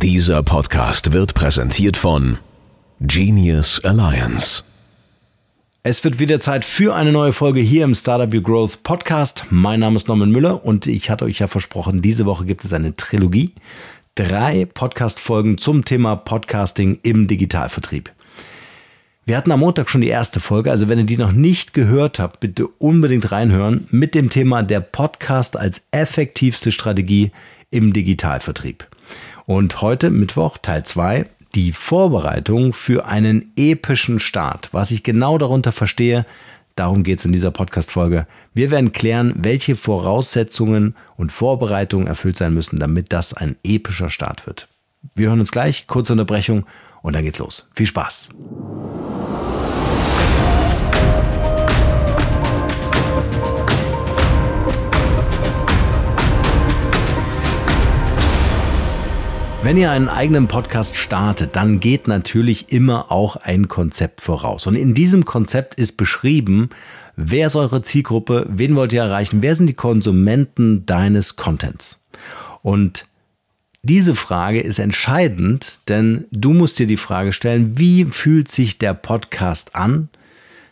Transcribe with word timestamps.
Dieser 0.00 0.44
Podcast 0.44 1.12
wird 1.12 1.34
präsentiert 1.34 1.96
von 1.96 2.38
Genius 3.00 3.84
Alliance. 3.84 4.62
Es 5.82 6.04
wird 6.04 6.20
wieder 6.20 6.38
Zeit 6.38 6.64
für 6.64 6.94
eine 6.94 7.10
neue 7.10 7.32
Folge 7.32 7.58
hier 7.58 7.82
im 7.82 7.96
Startup 7.96 8.32
Your 8.32 8.44
Growth 8.44 8.84
Podcast. 8.84 9.46
Mein 9.50 9.80
Name 9.80 9.96
ist 9.96 10.06
Norman 10.06 10.30
Müller 10.30 10.64
und 10.64 10.86
ich 10.86 11.10
hatte 11.10 11.24
euch 11.24 11.40
ja 11.40 11.48
versprochen, 11.48 12.00
diese 12.00 12.26
Woche 12.26 12.44
gibt 12.44 12.64
es 12.64 12.72
eine 12.72 12.94
Trilogie. 12.94 13.54
Drei 14.14 14.66
Podcast-Folgen 14.66 15.58
zum 15.58 15.84
Thema 15.84 16.14
Podcasting 16.14 17.00
im 17.02 17.26
Digitalvertrieb. 17.26 18.12
Wir 19.26 19.36
hatten 19.36 19.50
am 19.50 19.58
Montag 19.58 19.90
schon 19.90 20.02
die 20.02 20.06
erste 20.06 20.38
Folge, 20.38 20.70
also 20.70 20.88
wenn 20.88 21.00
ihr 21.00 21.06
die 21.06 21.16
noch 21.16 21.32
nicht 21.32 21.74
gehört 21.74 22.20
habt, 22.20 22.38
bitte 22.38 22.68
unbedingt 22.68 23.32
reinhören 23.32 23.88
mit 23.90 24.14
dem 24.14 24.30
Thema 24.30 24.62
der 24.62 24.78
Podcast 24.78 25.56
als 25.56 25.82
effektivste 25.90 26.70
Strategie 26.70 27.32
im 27.72 27.92
Digitalvertrieb. 27.92 28.87
Und 29.48 29.80
heute, 29.80 30.10
Mittwoch, 30.10 30.58
Teil 30.58 30.84
2, 30.84 31.24
die 31.54 31.72
Vorbereitung 31.72 32.74
für 32.74 33.06
einen 33.06 33.50
epischen 33.56 34.18
Start. 34.18 34.68
Was 34.72 34.90
ich 34.90 35.04
genau 35.04 35.38
darunter 35.38 35.72
verstehe, 35.72 36.26
darum 36.74 37.02
geht 37.02 37.20
es 37.20 37.24
in 37.24 37.32
dieser 37.32 37.50
Podcast-Folge. 37.50 38.26
Wir 38.52 38.70
werden 38.70 38.92
klären, 38.92 39.32
welche 39.38 39.74
Voraussetzungen 39.74 40.94
und 41.16 41.32
Vorbereitungen 41.32 42.08
erfüllt 42.08 42.36
sein 42.36 42.52
müssen, 42.52 42.78
damit 42.78 43.10
das 43.10 43.32
ein 43.32 43.56
epischer 43.64 44.10
Start 44.10 44.46
wird. 44.46 44.68
Wir 45.14 45.30
hören 45.30 45.40
uns 45.40 45.50
gleich, 45.50 45.86
kurze 45.86 46.12
Unterbrechung 46.12 46.66
und 47.00 47.16
dann 47.16 47.24
geht's 47.24 47.38
los. 47.38 47.70
Viel 47.74 47.86
Spaß! 47.86 48.28
Wenn 59.60 59.76
ihr 59.76 59.90
einen 59.90 60.08
eigenen 60.08 60.46
Podcast 60.46 60.94
startet, 60.94 61.56
dann 61.56 61.80
geht 61.80 62.06
natürlich 62.06 62.72
immer 62.72 63.10
auch 63.10 63.34
ein 63.34 63.66
Konzept 63.66 64.20
voraus. 64.20 64.68
Und 64.68 64.76
in 64.76 64.94
diesem 64.94 65.24
Konzept 65.24 65.74
ist 65.74 65.96
beschrieben, 65.96 66.70
wer 67.16 67.48
ist 67.48 67.56
eure 67.56 67.82
Zielgruppe, 67.82 68.46
wen 68.48 68.76
wollt 68.76 68.92
ihr 68.92 69.02
erreichen, 69.02 69.42
wer 69.42 69.56
sind 69.56 69.66
die 69.66 69.74
Konsumenten 69.74 70.86
deines 70.86 71.34
Contents. 71.34 71.98
Und 72.62 73.06
diese 73.82 74.14
Frage 74.14 74.60
ist 74.60 74.78
entscheidend, 74.78 75.80
denn 75.88 76.26
du 76.30 76.52
musst 76.52 76.78
dir 76.78 76.86
die 76.86 76.96
Frage 76.96 77.32
stellen, 77.32 77.76
wie 77.78 78.04
fühlt 78.04 78.48
sich 78.48 78.78
der 78.78 78.94
Podcast 78.94 79.74
an, 79.74 80.08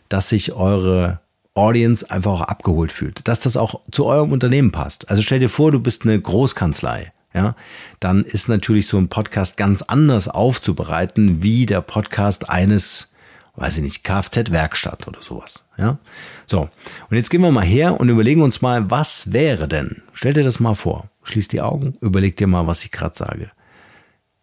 dass 0.07 0.29
sich 0.29 0.53
eure 0.53 1.19
Audience 1.55 2.09
einfach 2.09 2.31
auch 2.31 2.41
abgeholt 2.41 2.93
fühlt, 2.93 3.27
dass 3.27 3.41
das 3.41 3.57
auch 3.57 3.81
zu 3.91 4.05
eurem 4.05 4.31
Unternehmen 4.31 4.71
passt. 4.71 5.09
Also 5.09 5.21
stell 5.21 5.39
dir 5.39 5.49
vor, 5.49 5.73
du 5.73 5.81
bist 5.81 6.05
eine 6.05 6.19
Großkanzlei 6.19 7.11
ja, 7.37 7.55
dann 7.99 8.23
ist 8.23 8.49
natürlich 8.49 8.87
so 8.87 8.97
ein 8.97 9.09
Podcast 9.09 9.57
ganz 9.57 9.83
anders 9.83 10.27
aufzubereiten 10.27 11.43
wie 11.43 11.67
der 11.67 11.81
Podcast 11.81 12.49
eines, 12.49 13.13
weiß 13.55 13.77
ich 13.77 13.83
nicht, 13.83 14.03
Kfz-Werkstatt 14.03 15.07
oder 15.07 15.21
sowas. 15.21 15.69
Ja, 15.77 15.99
so. 16.47 16.69
Und 17.09 17.17
jetzt 17.17 17.29
gehen 17.29 17.41
wir 17.41 17.51
mal 17.51 17.63
her 17.63 17.99
und 17.99 18.09
überlegen 18.09 18.41
uns 18.41 18.61
mal, 18.61 18.89
was 18.89 19.31
wäre 19.31 19.67
denn? 19.67 20.01
Stell 20.13 20.33
dir 20.33 20.43
das 20.43 20.59
mal 20.59 20.73
vor. 20.73 21.09
Schließ 21.23 21.47
die 21.47 21.61
Augen, 21.61 21.95
überleg 22.01 22.37
dir 22.37 22.47
mal, 22.47 22.65
was 22.65 22.83
ich 22.83 22.91
gerade 22.91 23.15
sage. 23.15 23.51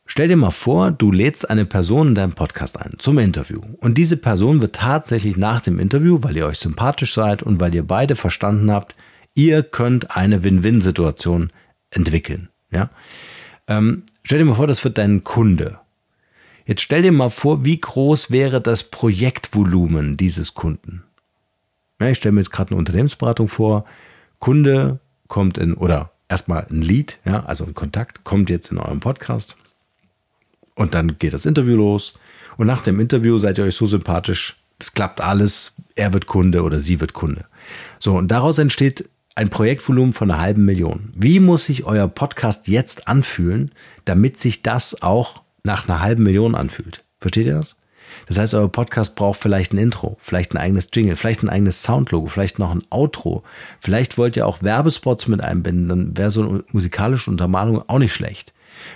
Stell 0.07 0.29
dir 0.29 0.37
mal 0.37 0.51
vor, 0.51 0.93
du 0.93 1.11
lädst 1.11 1.51
eine 1.51 1.65
Person 1.65 2.09
in 2.09 2.15
deinen 2.15 2.35
Podcast 2.35 2.79
ein 2.79 2.93
zum 2.99 3.19
Interview. 3.19 3.61
Und 3.79 3.99
diese 3.99 4.19
Person 4.19 4.61
wird 4.61 4.77
tatsächlich 4.77 5.37
nach 5.37 5.61
dem 5.61 5.81
Interview, 5.81 6.19
weil 6.23 6.37
ihr 6.37 6.47
euch 6.47 6.59
sympathisch 6.59 7.15
seid 7.15 7.43
und 7.43 7.59
weil 7.59 7.75
ihr 7.75 7.85
beide 7.85 8.15
verstanden 8.15 8.71
habt, 8.71 8.95
ihr 9.35 9.65
könnt 9.65 10.15
eine 10.15 10.45
Win-Win-Situation 10.45 11.51
entwickeln. 11.91 12.51
Ja? 12.75 12.91
Ähm, 13.69 14.03
stell 14.25 14.39
dir 14.39 14.45
mal 14.45 14.55
vor, 14.55 14.67
das 14.67 14.85
wird 14.85 14.99
dein 14.99 15.25
Kunde. 15.25 15.79
Jetzt 16.67 16.83
stell 16.83 17.03
dir 17.03 17.13
mal 17.13 17.31
vor, 17.31 17.65
wie 17.65 17.79
groß 17.79 18.31
wäre 18.31 18.61
das 18.61 18.85
Projektvolumen 18.85 20.17
dieses 20.17 20.55
Kunden. 20.55 21.05
Ja, 22.01 22.09
ich 22.09 22.19
stelle 22.19 22.33
mir 22.33 22.41
jetzt 22.41 22.51
gerade 22.51 22.71
eine 22.71 22.79
Unternehmensberatung 22.79 23.49
vor. 23.49 23.85
Kunde 24.39 24.99
kommt 25.29 25.59
in, 25.59 25.75
oder 25.75 26.11
erstmal 26.29 26.67
ein 26.71 26.83
Lead, 26.83 27.19
ja, 27.25 27.45
also 27.45 27.65
ein 27.65 27.75
Kontakt, 27.75 28.25
kommt 28.25 28.51
jetzt 28.51 28.73
in 28.73 28.79
eurem 28.79 29.01
Podcast. 29.01 29.57
Und 30.75 30.95
dann 30.95 31.19
geht 31.19 31.35
das 31.35 31.47
Interview 31.47 31.77
los. 31.77 32.15
Und 32.57 32.67
nach 32.67 32.83
dem 32.83 32.99
Interview 32.99 33.39
seid 33.39 33.59
ihr 33.59 33.65
euch 33.65 33.77
so 33.77 33.87
sympathisch, 33.87 34.57
es 34.79 34.93
klappt 34.93 35.21
alles, 35.21 35.73
er 35.95 36.13
wird 36.13 36.27
Kunde 36.27 36.63
oder 36.63 36.81
sie 36.81 37.01
wird 37.01 37.13
Kunde. 37.13 37.45
So, 37.99 38.17
und 38.17 38.29
daraus 38.29 38.59
entsteht 38.59 39.09
ein 39.35 39.49
Projektvolumen 39.49 40.13
von 40.13 40.31
einer 40.31 40.41
halben 40.41 40.65
Million. 40.65 41.11
Wie 41.15 41.41
muss 41.41 41.67
sich 41.67 41.85
euer 41.85 42.09
Podcast 42.09 42.69
jetzt 42.69 43.09
anfühlen, 43.09 43.73
damit 44.05 44.39
sich 44.39 44.63
das 44.63 45.03
auch 45.03 45.43
nach 45.65 45.89
einer 45.89 46.01
halben 46.01 46.23
Million 46.23 46.55
anfühlt? 46.55 47.03
Versteht 47.19 47.47
ihr 47.47 47.55
das? 47.55 47.77
Das 48.27 48.39
heißt, 48.39 48.55
euer 48.55 48.71
Podcast 48.71 49.17
braucht 49.17 49.41
vielleicht 49.41 49.73
ein 49.73 49.79
Intro, 49.79 50.17
vielleicht 50.21 50.55
ein 50.55 50.59
eigenes 50.59 50.89
Jingle, 50.93 51.17
vielleicht 51.17 51.43
ein 51.43 51.49
eigenes 51.49 51.83
Soundlogo, 51.83 52.29
vielleicht 52.29 52.59
noch 52.59 52.71
ein 52.71 52.83
Outro. 52.91 53.43
Vielleicht 53.81 54.19
wollt 54.19 54.37
ihr 54.37 54.47
auch 54.47 54.63
Werbespots 54.63 55.27
mit 55.27 55.43
einbinden, 55.43 55.89
dann 55.89 56.17
wäre 56.17 56.31
so 56.31 56.43
eine 56.43 56.65
musikalische 56.73 57.31
Untermalung 57.31 57.83
auch 57.89 57.99
nicht 57.99 58.15
schlecht. 58.15 58.53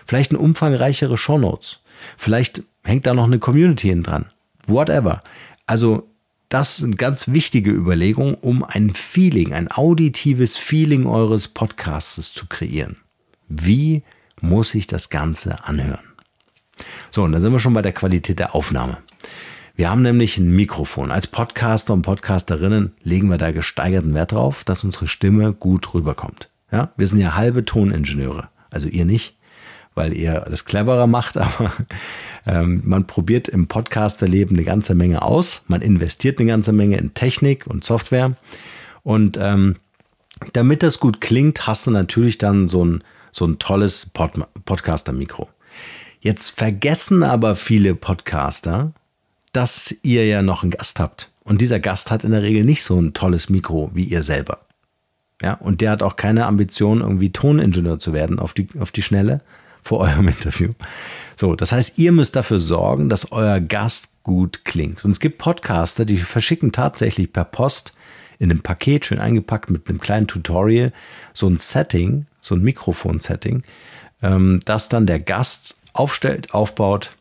Vielleicht 0.06 0.31
eine 0.31 0.41
umfangreichere 0.41 1.19
Shownotes. 1.19 1.81
Vielleicht 2.16 2.62
hängt 2.84 3.06
da 3.06 3.15
noch 3.15 3.25
eine 3.25 3.38
Community 3.38 3.88
hin 3.88 4.03
dran. 4.03 4.26
Whatever. 4.66 5.22
Also 5.66 6.09
das 6.49 6.79
sind 6.79 6.97
ganz 6.99 7.29
wichtige 7.29 7.71
Überlegungen, 7.71 8.35
um 8.35 8.65
ein 8.65 8.91
Feeling, 8.91 9.53
ein 9.53 9.71
auditives 9.71 10.57
Feeling 10.57 11.07
eures 11.07 11.49
Podcasts 11.49 12.33
zu 12.33 12.47
kreieren. 12.47 12.97
Wie 13.49 14.03
muss 14.41 14.71
sich 14.71 14.87
das 14.87 15.11
Ganze 15.11 15.65
anhören? 15.65 16.05
So, 17.11 17.25
und 17.25 17.33
dann 17.33 17.41
sind 17.41 17.53
wir 17.53 17.59
schon 17.59 17.75
bei 17.75 17.83
der 17.83 17.93
Qualität 17.93 18.39
der 18.39 18.55
Aufnahme. 18.55 18.99
Wir 19.75 19.91
haben 19.91 20.03
nämlich 20.03 20.39
ein 20.39 20.55
Mikrofon. 20.55 21.13
Als 21.13 21.27
Podcaster 21.27 21.93
und 21.95 22.03
Podcasterinnen 22.03 22.95
legen 23.03 23.29
wir 23.31 23.39
da 23.39 23.53
gesteigerten 23.53 24.15
Wert 24.15 24.33
drauf, 24.33 24.65
dass 24.65 24.85
unsere 24.85 25.07
Stimme 25.07 25.53
gut 25.53 25.95
rüberkommt. 25.95 26.51
Ja, 26.73 26.93
wir 26.97 27.07
sind 27.07 27.21
ja 27.21 27.37
halbe 27.37 27.65
Toningenieure. 27.65 28.49
Also 28.71 28.89
ihr 28.89 29.05
nicht, 29.05 29.38
weil 29.99 30.17
ihr 30.17 30.47
das 30.49 30.65
cleverer 30.65 31.07
macht, 31.07 31.37
aber 31.37 31.73
ähm, 32.47 32.81
man 32.85 33.07
probiert 33.07 33.49
im 33.49 33.67
Podcasterleben 33.67 34.57
eine 34.57 34.65
ganze 34.65 34.95
Menge 34.95 35.21
aus. 35.21 35.63
Man 35.67 35.83
investiert 35.83 36.39
eine 36.39 36.49
ganze 36.49 36.73
Menge 36.73 36.97
in 36.97 37.13
Technik 37.13 37.67
und 37.67 37.85
Software. 37.85 38.37
Und 39.03 39.37
ähm, 39.39 39.77
damit 40.53 40.83
das 40.83 41.01
gut 41.01 41.21
klingt, 41.21 41.67
hast 41.67 41.87
du 41.87 41.91
natürlich 41.91 42.39
dann 42.39 42.69
so 42.69 42.85
ein, 42.85 43.05
so 43.33 43.45
ein 43.45 43.59
tolles 43.59 44.07
Pod 44.07 44.33
Podcaster-Mikro. 44.65 45.49
Jetzt 46.21 46.51
vergessen 46.51 47.23
aber 47.23 47.57
viele 47.57 47.95
Podcaster, 47.95 48.93
dass 49.53 49.95
ihr 50.03 50.27
ja 50.27 50.43
noch 50.43 50.63
einen 50.63 50.71
Gast 50.71 51.01
habt. 51.01 51.31
Und 51.43 51.61
dieser 51.61 51.81
Gast 51.81 52.11
hat 52.11 52.25
in 52.25 52.31
der 52.31 52.43
Regel 52.43 52.65
nicht 52.65 52.85
so 52.85 53.01
ein 53.01 53.15
tolles 53.15 53.49
Mikro 53.49 53.91
wie 53.95 54.05
ihr 54.05 54.23
selber. 54.23 54.61
Ja, 55.43 55.55
und 55.55 55.81
der 55.81 55.91
hat 55.91 56.03
auch 56.03 56.17
keine 56.17 56.47
Ambition, 56.47 57.01
irgendwie 57.01 57.31
Toningenieur 57.31 57.99
zu 57.99 58.13
werden 58.13 58.39
auf 58.39 58.53
die, 58.53 58.69
auf 58.79 58.91
die 58.91 59.03
Schnelle 59.03 59.41
vor 59.88 60.00
eurem 60.00 60.28
Interview, 60.37 60.75
so, 61.37 61.54
das 61.54 61.71
heißt, 61.71 61.99
ihr 61.99 62.10
müsst 62.10 62.34
dafür 62.34 62.59
sorgen, 62.59 63.09
dass 63.09 63.31
euer 63.31 63.60
Gast 63.60 64.09
gut 64.25 64.65
klingt. 64.65 65.04
Und 65.04 65.12
es 65.12 65.21
gibt 65.21 65.38
Podcaster, 65.38 66.04
die 66.04 66.16
verschicken 66.16 66.72
tatsächlich 66.72 67.32
per 67.32 67.44
Post 67.44 67.94
in 68.41 68.50
einem 68.50 68.60
Paket 68.60 69.04
schön 69.04 69.21
eingepackt 69.21 69.71
mit 69.71 69.88
einem 69.88 70.00
kleinen 70.00 70.26
Tutorial 70.26 70.93
so 71.32 71.49
ein 71.49 71.56
Setting, 71.56 72.26
so 72.41 72.56
ein 72.56 72.62
Mikrofon-Setting, 72.62 73.62
ähm, 74.21 74.60
das 74.65 74.88
dann 74.88 75.06
der 75.06 75.21
Gast 75.21 75.78
aufstellt, 75.93 76.53
aufbaut 76.53 77.15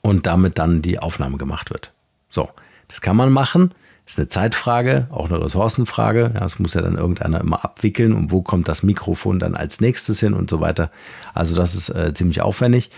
und 0.00 0.26
damit 0.26 0.58
dann 0.58 0.82
die 0.82 0.98
Aufnahme 0.98 1.38
gemacht 1.38 1.70
wird. 1.70 1.92
So, 2.28 2.50
das 2.88 3.00
kann 3.00 3.16
man 3.16 3.30
machen 3.30 3.72
ist 4.08 4.18
eine 4.18 4.28
Zeitfrage, 4.28 5.06
auch 5.10 5.28
eine 5.30 5.42
Ressourcenfrage. 5.44 6.30
Ja, 6.34 6.40
das 6.40 6.58
muss 6.58 6.74
ja 6.74 6.80
dann 6.80 6.96
irgendeiner 6.96 7.40
immer 7.40 7.62
abwickeln 7.64 8.14
und 8.14 8.30
wo 8.30 8.40
kommt 8.40 8.66
das 8.66 8.82
Mikrofon 8.82 9.38
dann 9.38 9.54
als 9.54 9.80
nächstes 9.80 10.20
hin 10.20 10.32
und 10.32 10.48
so 10.48 10.60
weiter. 10.60 10.90
Also 11.34 11.54
das 11.54 11.74
ist 11.74 11.90
äh, 11.90 12.14
ziemlich 12.14 12.40
aufwendig. 12.40 12.90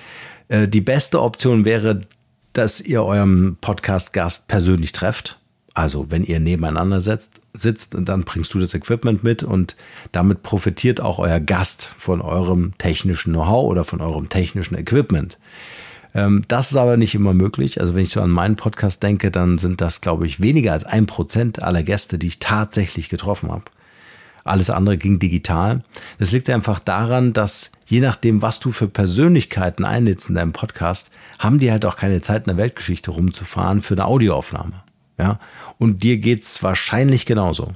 Äh, 0.48 0.68
die 0.68 0.80
beste 0.80 1.21
Option 1.21 1.65
wäre, 1.65 2.03
dass 2.53 2.80
ihr 2.80 3.03
eurem 3.03 3.57
Podcast-Gast 3.60 4.47
persönlich 4.47 4.92
trefft. 4.92 5.41
Also 5.74 6.10
wenn 6.10 6.22
ihr 6.22 6.39
nebeneinander 6.39 7.01
sitzt, 7.01 7.41
sitzt 7.54 7.97
und 7.97 8.09
dann 8.09 8.22
bringst 8.22 8.54
du 8.54 8.60
das 8.60 8.74
Equipment 8.74 9.24
mit 9.24 9.42
und 9.42 9.77
damit 10.13 10.45
profitiert 10.45 11.01
auch 11.01 11.18
euer 11.18 11.41
Gast 11.41 11.91
von 11.97 12.21
eurem 12.21 12.74
technischen 12.78 13.33
Know-how 13.33 13.66
oder 13.66 13.84
von 13.84 14.01
eurem 14.01 14.28
technischen 14.28 14.77
Equipment. 14.77 15.39
Ähm, 16.15 16.45
das 16.48 16.71
ist 16.71 16.77
aber 16.77 16.97
nicht 16.97 17.15
immer 17.15 17.34
möglich. 17.34 17.80
Also 17.80 17.95
wenn 17.95 18.03
ich 18.03 18.12
so 18.12 18.21
an 18.21 18.30
meinen 18.30 18.57
Podcast 18.57 19.03
denke, 19.03 19.30
dann 19.30 19.59
sind 19.59 19.80
das, 19.80 20.01
glaube 20.01 20.27
ich, 20.27 20.41
weniger 20.41 20.72
als 20.72 20.84
ein 20.84 21.07
Prozent 21.07 21.62
aller 21.62 21.83
Gäste, 21.83 22.18
die 22.18 22.28
ich 22.28 22.39
tatsächlich 22.39 23.09
getroffen 23.09 23.51
habe. 23.51 23.65
Alles 24.45 24.71
andere 24.71 24.97
ging 24.97 25.18
digital. 25.18 25.83
Das 26.18 26.33
liegt 26.33 26.48
einfach 26.51 26.78
daran, 26.78 27.33
dass 27.33 27.71
je 27.86 28.01
nachdem, 28.01 28.42
was 28.42 28.59
du 28.59 28.72
für 28.72 28.89
Persönlichkeiten 28.89 29.84
einlädst 29.84 30.28
in 30.28 30.34
deinem 30.34 30.53
Podcast, 30.53 31.10
haben 31.39 31.59
die 31.59 31.71
halt 31.71 31.84
auch 31.84 31.97
keine 31.97 32.21
Zeit 32.22 32.47
in 32.47 32.56
der 32.56 32.56
Weltgeschichte 32.56 33.10
rumzufahren 33.10 33.83
für 33.83 33.95
eine 33.95 34.06
Audioaufnahme. 34.06 34.83
Ja, 35.18 35.39
und 35.78 36.03
dir 36.03 36.16
geht's 36.16 36.63
wahrscheinlich 36.63 37.27
genauso. 37.27 37.68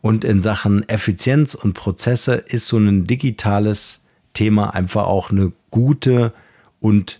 Und 0.00 0.24
in 0.24 0.42
Sachen 0.42 0.88
Effizienz 0.88 1.54
und 1.54 1.74
Prozesse 1.74 2.34
ist 2.34 2.66
so 2.66 2.78
ein 2.78 3.06
digitales 3.06 4.02
Thema 4.34 4.74
einfach 4.74 5.06
auch 5.06 5.30
eine 5.30 5.52
gute 5.70 6.32
und 6.80 7.19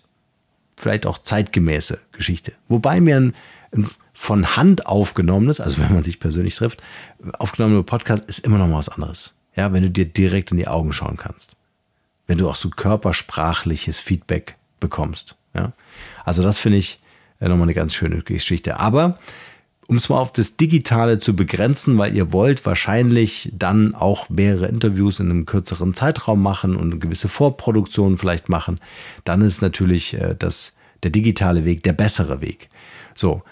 vielleicht 0.80 1.06
auch 1.06 1.18
zeitgemäße 1.18 1.98
Geschichte. 2.12 2.52
Wobei 2.68 3.00
mir 3.00 3.16
ein, 3.16 3.34
ein 3.72 3.88
von 4.12 4.56
Hand 4.56 4.86
aufgenommenes, 4.86 5.60
also 5.60 5.78
wenn 5.78 5.94
man 5.94 6.02
sich 6.02 6.20
persönlich 6.20 6.54
trifft, 6.54 6.82
aufgenommene 7.38 7.82
Podcast 7.82 8.24
ist 8.26 8.40
immer 8.40 8.58
noch 8.58 8.66
mal 8.66 8.78
was 8.78 8.88
anderes. 8.88 9.34
Ja, 9.56 9.72
wenn 9.72 9.82
du 9.82 9.90
dir 9.90 10.04
direkt 10.04 10.50
in 10.50 10.58
die 10.58 10.68
Augen 10.68 10.92
schauen 10.92 11.16
kannst. 11.16 11.56
Wenn 12.26 12.38
du 12.38 12.48
auch 12.48 12.54
so 12.54 12.70
körpersprachliches 12.70 13.98
Feedback 13.98 14.56
bekommst. 14.78 15.36
Ja, 15.54 15.72
also 16.24 16.42
das 16.42 16.58
finde 16.58 16.78
ich 16.78 17.00
äh, 17.40 17.48
nochmal 17.48 17.64
eine 17.64 17.74
ganz 17.74 17.94
schöne 17.94 18.22
Geschichte. 18.22 18.78
Aber 18.78 19.18
um 19.90 19.96
es 19.96 20.08
mal 20.08 20.18
auf 20.18 20.32
das 20.32 20.56
Digitale 20.56 21.18
zu 21.18 21.34
begrenzen, 21.34 21.98
weil 21.98 22.14
ihr 22.14 22.32
wollt 22.32 22.64
wahrscheinlich 22.64 23.50
dann 23.52 23.96
auch 23.96 24.30
mehrere 24.30 24.68
Interviews 24.68 25.18
in 25.18 25.30
einem 25.30 25.46
kürzeren 25.46 25.94
Zeitraum 25.94 26.40
machen 26.40 26.76
und 26.76 27.00
gewisse 27.00 27.28
Vorproduktion 27.28 28.16
vielleicht 28.16 28.48
machen, 28.48 28.78
dann 29.24 29.42
ist 29.42 29.62
natürlich 29.62 30.14
äh, 30.14 30.36
das, 30.38 30.74
der 31.02 31.10
digitale 31.10 31.64
Weg 31.64 31.82
der 31.82 31.92
bessere 31.92 32.40
Weg. 32.40 32.70
So. 33.16 33.42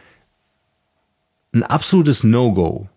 Ein 1.52 1.64
absolutes 1.64 2.22
No-Go, 2.22 2.88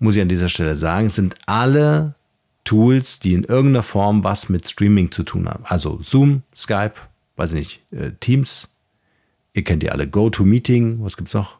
muss 0.00 0.16
ich 0.16 0.22
an 0.22 0.28
dieser 0.28 0.48
Stelle 0.48 0.74
sagen, 0.74 1.08
sind 1.08 1.36
alle 1.46 2.16
Tools, 2.64 3.20
die 3.20 3.34
in 3.34 3.44
irgendeiner 3.44 3.84
Form 3.84 4.24
was 4.24 4.48
mit 4.48 4.68
Streaming 4.68 5.12
zu 5.12 5.22
tun 5.22 5.48
haben. 5.48 5.64
Also 5.68 6.00
Zoom, 6.02 6.42
Skype, 6.56 6.94
weiß 7.36 7.52
ich 7.52 7.58
nicht, 7.92 7.92
äh, 7.92 8.10
Teams. 8.18 8.68
Ihr 9.54 9.62
kennt 9.62 9.84
die 9.84 9.90
alle. 9.92 10.08
GoToMeeting, 10.08 11.04
was 11.04 11.16
gibt's 11.16 11.34
noch? 11.34 11.57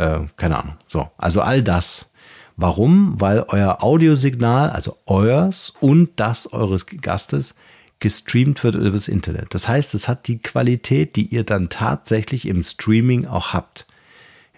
Äh, 0.00 0.20
keine 0.38 0.58
Ahnung. 0.58 0.76
So, 0.86 1.10
also 1.18 1.42
all 1.42 1.62
das. 1.62 2.10
Warum? 2.56 3.20
Weil 3.20 3.44
euer 3.48 3.82
Audiosignal, 3.82 4.70
also 4.70 4.96
euers 5.04 5.74
und 5.80 6.12
das 6.16 6.52
eures 6.52 6.86
Gastes, 6.86 7.54
gestreamt 7.98 8.64
wird 8.64 8.76
über 8.76 8.92
das 8.92 9.08
Internet. 9.08 9.54
Das 9.54 9.68
heißt, 9.68 9.94
es 9.94 10.08
hat 10.08 10.26
die 10.26 10.38
Qualität, 10.38 11.16
die 11.16 11.26
ihr 11.26 11.44
dann 11.44 11.68
tatsächlich 11.68 12.48
im 12.48 12.64
Streaming 12.64 13.26
auch 13.26 13.52
habt. 13.52 13.86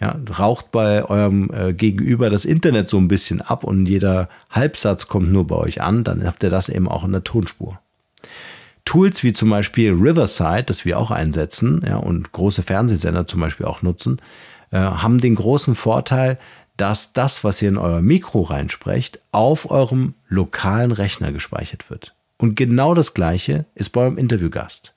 Ja, 0.00 0.16
raucht 0.38 0.70
bei 0.70 1.04
eurem 1.04 1.50
äh, 1.52 1.72
Gegenüber 1.72 2.30
das 2.30 2.44
Internet 2.44 2.88
so 2.88 2.98
ein 2.98 3.08
bisschen 3.08 3.40
ab 3.40 3.64
und 3.64 3.86
jeder 3.86 4.28
Halbsatz 4.50 5.08
kommt 5.08 5.32
nur 5.32 5.46
bei 5.46 5.56
euch 5.56 5.80
an, 5.80 6.04
dann 6.04 6.24
habt 6.24 6.42
ihr 6.44 6.50
das 6.50 6.68
eben 6.68 6.88
auch 6.88 7.04
in 7.04 7.12
der 7.12 7.24
Tonspur. 7.24 7.80
Tools 8.84 9.22
wie 9.22 9.32
zum 9.32 9.50
Beispiel 9.50 9.92
Riverside, 9.92 10.64
das 10.64 10.84
wir 10.84 10.98
auch 10.98 11.10
einsetzen 11.10 11.82
ja, 11.86 11.96
und 11.96 12.32
große 12.32 12.62
Fernsehsender 12.62 13.26
zum 13.26 13.40
Beispiel 13.40 13.66
auch 13.66 13.82
nutzen, 13.82 14.20
äh, 14.72 14.78
haben 14.78 15.20
den 15.20 15.36
großen 15.36 15.74
Vorteil, 15.74 16.38
dass 16.76 17.12
das, 17.12 17.44
was 17.44 17.62
ihr 17.62 17.68
in 17.68 17.78
euer 17.78 18.02
Mikro 18.02 18.42
reinsprecht, 18.42 19.20
auf 19.30 19.70
eurem 19.70 20.14
lokalen 20.28 20.90
Rechner 20.90 21.32
gespeichert 21.32 21.90
wird. 21.90 22.14
Und 22.38 22.56
genau 22.56 22.94
das 22.94 23.14
Gleiche 23.14 23.66
ist 23.74 23.90
bei 23.90 24.00
eurem 24.00 24.18
Interviewgast. 24.18 24.94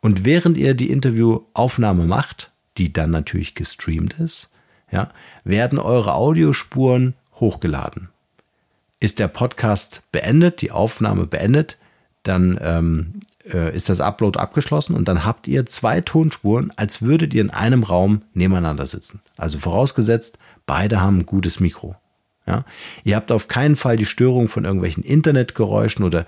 Und 0.00 0.24
während 0.24 0.56
ihr 0.56 0.74
die 0.74 0.90
Interviewaufnahme 0.90 2.04
macht, 2.06 2.52
die 2.76 2.92
dann 2.92 3.10
natürlich 3.10 3.54
gestreamt 3.54 4.20
ist, 4.20 4.50
ja, 4.92 5.10
werden 5.42 5.78
eure 5.78 6.14
Audiospuren 6.14 7.14
hochgeladen. 7.40 8.10
Ist 9.00 9.18
der 9.18 9.28
Podcast 9.28 10.02
beendet, 10.12 10.60
die 10.60 10.70
Aufnahme 10.70 11.26
beendet, 11.26 11.78
dann 12.22 12.58
ähm, 12.62 13.20
äh, 13.44 13.74
ist 13.74 13.88
das 13.88 14.00
Upload 14.00 14.38
abgeschlossen 14.38 14.94
und 14.94 15.08
dann 15.08 15.24
habt 15.24 15.48
ihr 15.48 15.66
zwei 15.66 16.00
Tonspuren, 16.00 16.72
als 16.76 17.02
würdet 17.02 17.34
ihr 17.34 17.42
in 17.42 17.50
einem 17.50 17.82
Raum 17.82 18.22
nebeneinander 18.32 18.86
sitzen. 18.86 19.20
Also 19.36 19.58
vorausgesetzt, 19.58 20.38
beide 20.66 21.00
haben 21.00 21.18
ein 21.18 21.26
gutes 21.26 21.60
Mikro. 21.60 21.96
Ja? 22.46 22.64
Ihr 23.04 23.16
habt 23.16 23.32
auf 23.32 23.48
keinen 23.48 23.76
Fall 23.76 23.96
die 23.96 24.06
Störung 24.06 24.48
von 24.48 24.64
irgendwelchen 24.64 25.02
Internetgeräuschen 25.02 26.04
oder, 26.04 26.26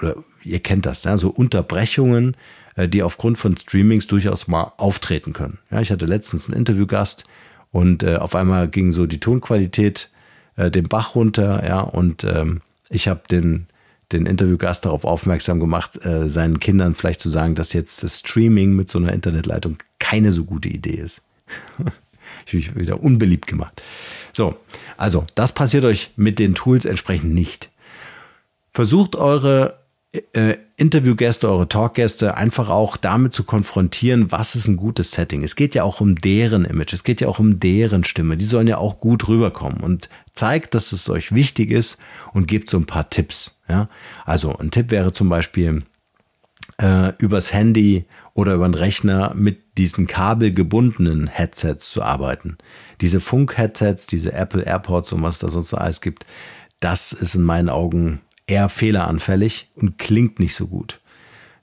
oder 0.00 0.16
ihr 0.42 0.60
kennt 0.60 0.86
das, 0.86 1.04
ja? 1.04 1.16
so 1.16 1.30
Unterbrechungen, 1.30 2.36
äh, 2.76 2.88
die 2.88 3.02
aufgrund 3.02 3.38
von 3.38 3.56
Streamings 3.56 4.06
durchaus 4.06 4.48
mal 4.48 4.72
auftreten 4.76 5.32
können. 5.32 5.58
Ja, 5.70 5.80
ich 5.80 5.90
hatte 5.90 6.06
letztens 6.06 6.48
einen 6.48 6.58
Interviewgast 6.58 7.24
und 7.70 8.02
äh, 8.02 8.16
auf 8.16 8.34
einmal 8.34 8.68
ging 8.68 8.92
so 8.92 9.06
die 9.06 9.20
Tonqualität 9.20 10.10
äh, 10.56 10.70
den 10.70 10.88
Bach 10.88 11.14
runter, 11.14 11.66
ja, 11.66 11.80
und 11.80 12.24
ähm, 12.24 12.60
ich 12.88 13.08
habe 13.08 13.22
den 13.28 13.66
den 14.14 14.26
Interviewgast 14.26 14.84
darauf 14.84 15.04
aufmerksam 15.04 15.60
gemacht, 15.60 16.04
äh, 16.04 16.28
seinen 16.28 16.60
Kindern 16.60 16.94
vielleicht 16.94 17.20
zu 17.20 17.28
sagen, 17.28 17.54
dass 17.54 17.72
jetzt 17.72 18.02
das 18.02 18.20
Streaming 18.20 18.72
mit 18.72 18.88
so 18.88 18.98
einer 18.98 19.12
Internetleitung 19.12 19.78
keine 19.98 20.32
so 20.32 20.44
gute 20.44 20.68
Idee 20.68 20.94
ist. 20.94 21.22
ich 22.46 22.54
mich 22.54 22.76
wieder 22.76 23.02
unbeliebt 23.02 23.46
gemacht. 23.46 23.82
So, 24.32 24.56
also 24.96 25.26
das 25.34 25.52
passiert 25.52 25.84
euch 25.84 26.10
mit 26.16 26.38
den 26.38 26.54
Tools 26.54 26.84
entsprechend 26.84 27.34
nicht. 27.34 27.70
Versucht 28.72 29.16
eure 29.16 29.83
äh, 30.32 30.56
Interviewgäste, 30.76 31.48
eure 31.48 31.68
Talkgäste 31.68 32.36
einfach 32.36 32.68
auch 32.68 32.96
damit 32.96 33.34
zu 33.34 33.44
konfrontieren, 33.44 34.30
was 34.30 34.54
ist 34.54 34.68
ein 34.68 34.76
gutes 34.76 35.12
Setting. 35.12 35.42
Es 35.42 35.56
geht 35.56 35.74
ja 35.74 35.82
auch 35.82 36.00
um 36.00 36.16
deren 36.16 36.64
Image, 36.64 36.92
es 36.92 37.04
geht 37.04 37.20
ja 37.20 37.28
auch 37.28 37.38
um 37.38 37.58
deren 37.58 38.04
Stimme. 38.04 38.36
Die 38.36 38.44
sollen 38.44 38.66
ja 38.66 38.78
auch 38.78 39.00
gut 39.00 39.28
rüberkommen 39.28 39.80
und 39.80 40.08
zeigt, 40.32 40.74
dass 40.74 40.92
es 40.92 41.08
euch 41.08 41.34
wichtig 41.34 41.70
ist 41.70 41.98
und 42.32 42.46
gebt 42.46 42.70
so 42.70 42.76
ein 42.76 42.86
paar 42.86 43.10
Tipps. 43.10 43.60
Ja? 43.68 43.88
Also 44.24 44.56
ein 44.56 44.70
Tipp 44.70 44.90
wäre 44.90 45.12
zum 45.12 45.28
Beispiel 45.28 45.84
äh, 46.80 47.12
übers 47.18 47.52
Handy 47.52 48.04
oder 48.34 48.54
über 48.54 48.68
den 48.68 48.74
Rechner 48.74 49.32
mit 49.34 49.78
diesen 49.78 50.06
kabelgebundenen 50.06 51.26
Headsets 51.28 51.90
zu 51.90 52.02
arbeiten. 52.02 52.58
Diese 53.00 53.20
Funk-Headsets, 53.20 54.06
diese 54.06 54.32
Apple 54.32 54.62
AirPods 54.62 55.12
und 55.12 55.22
was 55.22 55.38
da 55.38 55.48
sonst 55.48 55.70
so 55.70 55.76
alles 55.76 56.00
gibt, 56.00 56.26
das 56.80 57.12
ist 57.12 57.34
in 57.34 57.42
meinen 57.42 57.68
Augen 57.68 58.20
eher 58.46 58.68
fehleranfällig 58.68 59.70
und 59.76 59.98
klingt 59.98 60.38
nicht 60.38 60.54
so 60.54 60.66
gut. 60.66 61.00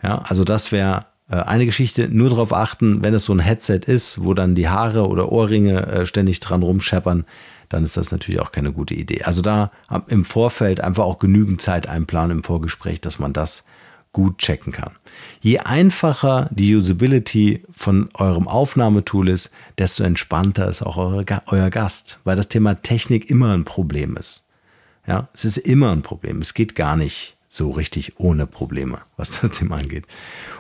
Ja, 0.03 0.19
also 0.19 0.43
das 0.43 0.71
wäre 0.71 1.05
äh, 1.29 1.35
eine 1.35 1.65
Geschichte. 1.65 2.07
Nur 2.09 2.29
darauf 2.29 2.53
achten, 2.53 3.03
wenn 3.03 3.13
es 3.13 3.25
so 3.25 3.33
ein 3.33 3.39
Headset 3.39 3.81
ist, 3.85 4.23
wo 4.23 4.33
dann 4.33 4.55
die 4.55 4.69
Haare 4.69 5.07
oder 5.07 5.31
Ohrringe 5.31 5.85
äh, 5.87 6.05
ständig 6.05 6.39
dran 6.39 6.63
rumscheppern, 6.63 7.25
dann 7.69 7.85
ist 7.85 7.97
das 7.97 8.11
natürlich 8.11 8.41
auch 8.41 8.51
keine 8.51 8.73
gute 8.73 8.93
Idee. 8.93 9.23
Also 9.23 9.41
da 9.41 9.71
im 10.07 10.25
Vorfeld 10.25 10.81
einfach 10.81 11.05
auch 11.05 11.19
genügend 11.19 11.61
Zeit 11.61 11.87
einplanen 11.87 12.39
im 12.39 12.43
Vorgespräch, 12.43 12.99
dass 12.99 13.17
man 13.17 13.31
das 13.31 13.63
gut 14.11 14.39
checken 14.39 14.73
kann. 14.73 14.91
Je 15.39 15.59
einfacher 15.59 16.49
die 16.51 16.75
Usability 16.75 17.63
von 17.73 18.09
eurem 18.15 18.49
Aufnahmetool 18.49 19.29
ist, 19.29 19.51
desto 19.77 20.03
entspannter 20.03 20.67
ist 20.67 20.81
auch 20.81 20.97
eure, 20.97 21.25
euer 21.45 21.69
Gast, 21.69 22.19
weil 22.25 22.35
das 22.35 22.49
Thema 22.49 22.81
Technik 22.81 23.29
immer 23.29 23.53
ein 23.53 23.63
Problem 23.63 24.17
ist. 24.17 24.45
Ja, 25.07 25.29
es 25.33 25.45
ist 25.45 25.57
immer 25.57 25.91
ein 25.91 26.01
Problem. 26.01 26.41
Es 26.41 26.53
geht 26.53 26.75
gar 26.75 26.95
nicht 26.95 27.37
so 27.49 27.69
richtig 27.71 28.13
ohne 28.17 28.47
Probleme, 28.47 28.99
was 29.17 29.41
das 29.41 29.57
Thema 29.57 29.77
angeht. 29.77 30.05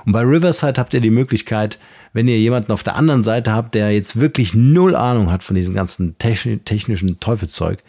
Und 0.05 0.11
bei 0.13 0.21
Riverside 0.21 0.79
habt 0.79 0.93
ihr 0.93 1.01
die 1.01 1.09
Möglichkeit, 1.09 1.79
wenn 2.13 2.27
ihr 2.27 2.37
jemanden 2.37 2.73
auf 2.73 2.83
der 2.83 2.95
anderen 2.95 3.23
Seite 3.23 3.53
habt, 3.53 3.73
der 3.73 3.91
jetzt 3.91 4.19
wirklich 4.19 4.53
null 4.53 4.95
Ahnung 4.95 5.31
hat 5.31 5.43
von 5.43 5.55
diesem 5.55 5.73
ganzen 5.73 6.17
technischen 6.17 7.19
Teufelszeug, 7.19 7.81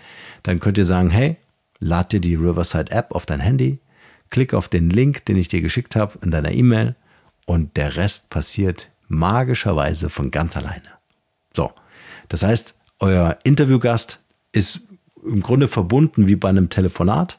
dann 0.45 0.61
könnt 0.61 0.79
ihr 0.79 0.85
sagen, 0.85 1.11
hey, 1.11 1.37
lad 1.81 2.13
dir 2.13 2.21
die 2.21 2.37
Riverside 2.37 2.93
App 2.93 3.11
auf 3.11 3.27
dein 3.27 3.41
Handy, 3.41 3.81
klick 4.31 4.55
auf 4.55 4.69
den 4.69 4.91
Link, 4.91 5.25
den 5.25 5.37
ich 5.37 5.49
dir 5.49 5.61
geschickt 5.61 5.97
habe 5.97 6.19
in 6.23 6.31
deiner 6.31 6.53
E-Mail 6.53 6.95
und 7.47 7.77
der 7.77 7.97
Rest 7.97 8.31
passiert 8.31 8.91
magischerweise 9.09 10.09
von 10.09 10.31
ganz 10.31 10.57
alleine. 10.57 10.89
So, 11.55 11.73
das 12.29 12.45
heißt, 12.45 12.77
euer 13.01 13.37
Interviewgast 13.43 14.23
ist 14.53 14.83
im 15.25 15.43
Grunde 15.43 15.69
verbunden 15.69 16.27
wie 16.27 16.37
bei 16.37 16.49
einem 16.49 16.71
Telefonat. 16.71 17.39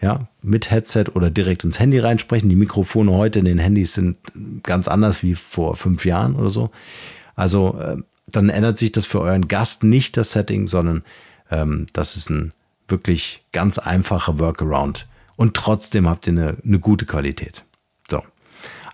Ja, 0.00 0.28
mit 0.42 0.70
Headset 0.70 1.04
oder 1.14 1.30
direkt 1.30 1.64
ins 1.64 1.78
Handy 1.78 1.98
reinsprechen. 1.98 2.50
Die 2.50 2.56
Mikrofone 2.56 3.12
heute 3.12 3.38
in 3.38 3.44
den 3.44 3.58
Handys 3.58 3.94
sind 3.94 4.16
ganz 4.62 4.88
anders 4.88 5.22
wie 5.22 5.34
vor 5.34 5.76
fünf 5.76 6.04
Jahren 6.04 6.34
oder 6.34 6.50
so. 6.50 6.70
Also 7.36 7.78
äh, 7.78 7.96
dann 8.26 8.48
ändert 8.48 8.76
sich 8.76 8.92
das 8.92 9.06
für 9.06 9.20
euren 9.20 9.48
Gast 9.48 9.84
nicht 9.84 10.16
das 10.16 10.32
Setting, 10.32 10.66
sondern 10.66 11.04
ähm, 11.50 11.86
das 11.92 12.16
ist 12.16 12.28
ein 12.28 12.52
wirklich 12.88 13.44
ganz 13.52 13.78
einfacher 13.78 14.38
Workaround. 14.38 15.06
Und 15.36 15.54
trotzdem 15.54 16.08
habt 16.08 16.26
ihr 16.26 16.32
eine, 16.32 16.56
eine 16.64 16.78
gute 16.80 17.06
Qualität. 17.06 17.64
So. 18.10 18.22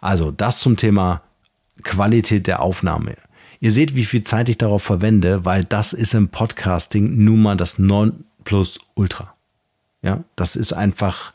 Also 0.01 0.31
das 0.31 0.61
zum 0.61 0.77
Thema 0.77 1.23
Qualität 1.83 2.47
der 2.47 2.61
Aufnahme. 2.61 3.17
Ihr 3.61 3.73
seht, 3.73 3.95
wie 3.95 4.05
viel 4.05 4.25
Zeit 4.25 4.49
ich 4.49 4.59
darauf 4.59 4.83
verwende, 4.83 5.45
weil 5.45 5.65
das 5.65 5.93
ist 5.93 6.15
im 6.15 6.29
Podcasting 6.29 7.25
nun 7.25 7.43
mal 7.43 7.57
das 7.57 7.79
non 7.79 8.25
plus 8.51 8.81
Ultra. 8.95 9.33
Ja, 10.03 10.25
das 10.35 10.57
ist 10.57 10.73
einfach, 10.73 11.33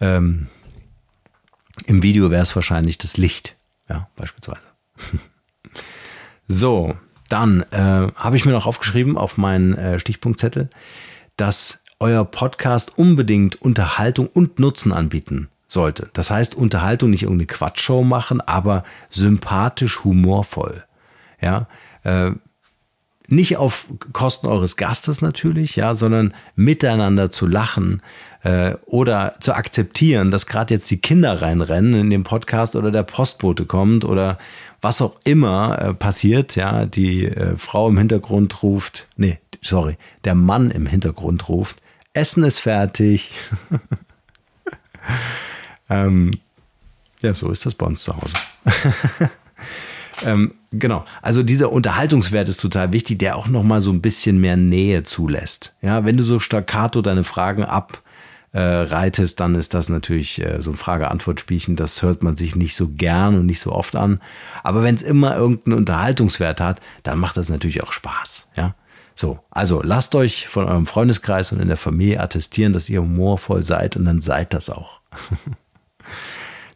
ähm, 0.00 0.46
im 1.86 2.04
Video 2.04 2.30
wäre 2.30 2.44
es 2.44 2.54
wahrscheinlich 2.54 2.98
das 2.98 3.16
Licht, 3.16 3.56
ja, 3.88 4.08
beispielsweise. 4.14 4.68
so, 6.46 6.96
dann 7.28 7.62
äh, 7.72 8.12
habe 8.14 8.36
ich 8.36 8.44
mir 8.44 8.52
noch 8.52 8.66
aufgeschrieben 8.66 9.18
auf 9.18 9.38
meinen 9.38 9.74
äh, 9.74 9.98
Stichpunktzettel, 9.98 10.70
dass 11.36 11.82
euer 11.98 12.24
Podcast 12.24 12.96
unbedingt 12.96 13.60
Unterhaltung 13.60 14.28
und 14.28 14.60
Nutzen 14.60 14.92
anbieten 14.92 15.48
sollte. 15.66 16.10
Das 16.12 16.30
heißt, 16.30 16.54
Unterhaltung 16.54 17.10
nicht 17.10 17.24
irgendeine 17.24 17.48
Quatschshow 17.48 18.04
machen, 18.04 18.40
aber 18.40 18.84
sympathisch, 19.10 20.04
humorvoll. 20.04 20.84
Ja, 21.40 21.66
äh, 22.04 22.30
nicht 23.30 23.56
auf 23.56 23.86
Kosten 24.12 24.46
eures 24.46 24.76
Gastes 24.76 25.20
natürlich, 25.22 25.76
ja, 25.76 25.94
sondern 25.94 26.34
miteinander 26.56 27.30
zu 27.30 27.46
lachen 27.46 28.02
äh, 28.42 28.74
oder 28.86 29.34
zu 29.40 29.54
akzeptieren, 29.54 30.30
dass 30.30 30.46
gerade 30.46 30.74
jetzt 30.74 30.90
die 30.90 31.00
Kinder 31.00 31.40
reinrennen 31.40 31.94
in 31.94 32.10
den 32.10 32.24
Podcast 32.24 32.76
oder 32.76 32.90
der 32.90 33.02
Postbote 33.02 33.66
kommt 33.66 34.04
oder 34.04 34.38
was 34.80 35.02
auch 35.02 35.16
immer 35.24 35.78
äh, 35.80 35.94
passiert, 35.94 36.56
ja, 36.56 36.86
die 36.86 37.26
äh, 37.26 37.56
Frau 37.56 37.88
im 37.88 37.98
Hintergrund 37.98 38.62
ruft, 38.62 39.08
nee, 39.16 39.38
sorry, 39.60 39.96
der 40.24 40.34
Mann 40.34 40.70
im 40.70 40.86
Hintergrund 40.86 41.48
ruft, 41.48 41.80
Essen 42.12 42.42
ist 42.44 42.58
fertig. 42.58 43.32
ähm, 45.90 46.32
ja, 47.20 47.34
so 47.34 47.50
ist 47.50 47.66
das 47.66 47.74
bei 47.74 47.86
uns 47.86 48.02
zu 48.02 48.16
Hause. 48.16 48.34
ähm, 50.24 50.54
genau, 50.70 51.04
also 51.22 51.42
dieser 51.42 51.72
Unterhaltungswert 51.72 52.48
ist 52.48 52.60
total 52.60 52.92
wichtig, 52.92 53.18
der 53.18 53.36
auch 53.36 53.48
nochmal 53.48 53.80
so 53.80 53.90
ein 53.90 54.00
bisschen 54.00 54.40
mehr 54.40 54.56
Nähe 54.56 55.02
zulässt. 55.02 55.76
Ja, 55.82 56.04
wenn 56.04 56.16
du 56.16 56.22
so 56.22 56.38
staccato 56.38 57.02
deine 57.02 57.24
Fragen 57.24 57.64
ab 57.64 58.02
äh, 58.52 58.60
reitest, 58.60 59.38
dann 59.40 59.54
ist 59.54 59.74
das 59.74 59.88
natürlich 59.88 60.40
äh, 60.40 60.60
so 60.60 60.70
ein 60.70 60.76
Frage-Antwort-Spielchen. 60.76 61.76
Das 61.76 62.02
hört 62.02 62.22
man 62.22 62.36
sich 62.36 62.56
nicht 62.56 62.74
so 62.74 62.88
gern 62.88 63.36
und 63.36 63.46
nicht 63.46 63.60
so 63.60 63.72
oft 63.72 63.94
an. 63.96 64.20
Aber 64.62 64.82
wenn 64.82 64.94
es 64.94 65.02
immer 65.02 65.36
irgendeinen 65.36 65.78
Unterhaltungswert 65.78 66.60
hat, 66.60 66.80
dann 67.02 67.18
macht 67.18 67.36
das 67.36 67.48
natürlich 67.48 67.82
auch 67.82 67.92
Spaß. 67.92 68.48
Ja. 68.56 68.74
So, 69.14 69.38
also 69.50 69.82
lasst 69.82 70.14
euch 70.14 70.48
von 70.48 70.64
eurem 70.64 70.86
Freundeskreis 70.86 71.52
und 71.52 71.60
in 71.60 71.68
der 71.68 71.76
Familie 71.76 72.20
attestieren, 72.20 72.72
dass 72.72 72.88
ihr 72.88 73.02
humorvoll 73.02 73.62
seid 73.62 73.96
und 73.96 74.04
dann 74.04 74.20
seid 74.20 74.54
das 74.54 74.70
auch. 74.70 75.00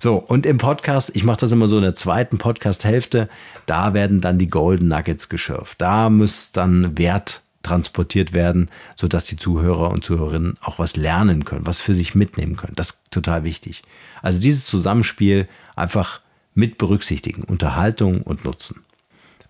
so, 0.04 0.16
und 0.16 0.44
im 0.44 0.58
Podcast, 0.58 1.12
ich 1.14 1.24
mache 1.24 1.38
das 1.38 1.50
immer 1.50 1.66
so 1.66 1.78
in 1.78 1.82
der 1.82 1.94
zweiten 1.94 2.36
Podcast-Hälfte, 2.36 3.30
da 3.64 3.94
werden 3.94 4.20
dann 4.20 4.36
die 4.36 4.48
Golden 4.48 4.88
Nuggets 4.88 5.30
geschürft. 5.30 5.80
Da 5.80 6.10
muss 6.10 6.52
dann 6.52 6.98
Wert 6.98 7.40
transportiert 7.62 8.34
werden, 8.34 8.68
sodass 8.96 9.24
die 9.24 9.38
Zuhörer 9.38 9.90
und 9.90 10.04
Zuhörerinnen 10.04 10.58
auch 10.60 10.78
was 10.78 10.96
lernen 10.96 11.46
können, 11.46 11.66
was 11.66 11.80
für 11.80 11.94
sich 11.94 12.14
mitnehmen 12.14 12.56
können. 12.56 12.74
Das 12.76 12.90
ist 12.90 13.10
total 13.12 13.44
wichtig. 13.44 13.82
Also 14.20 14.42
dieses 14.42 14.66
Zusammenspiel 14.66 15.48
einfach 15.74 16.20
mit 16.52 16.76
berücksichtigen, 16.76 17.42
Unterhaltung 17.42 18.20
und 18.20 18.44
Nutzen. 18.44 18.83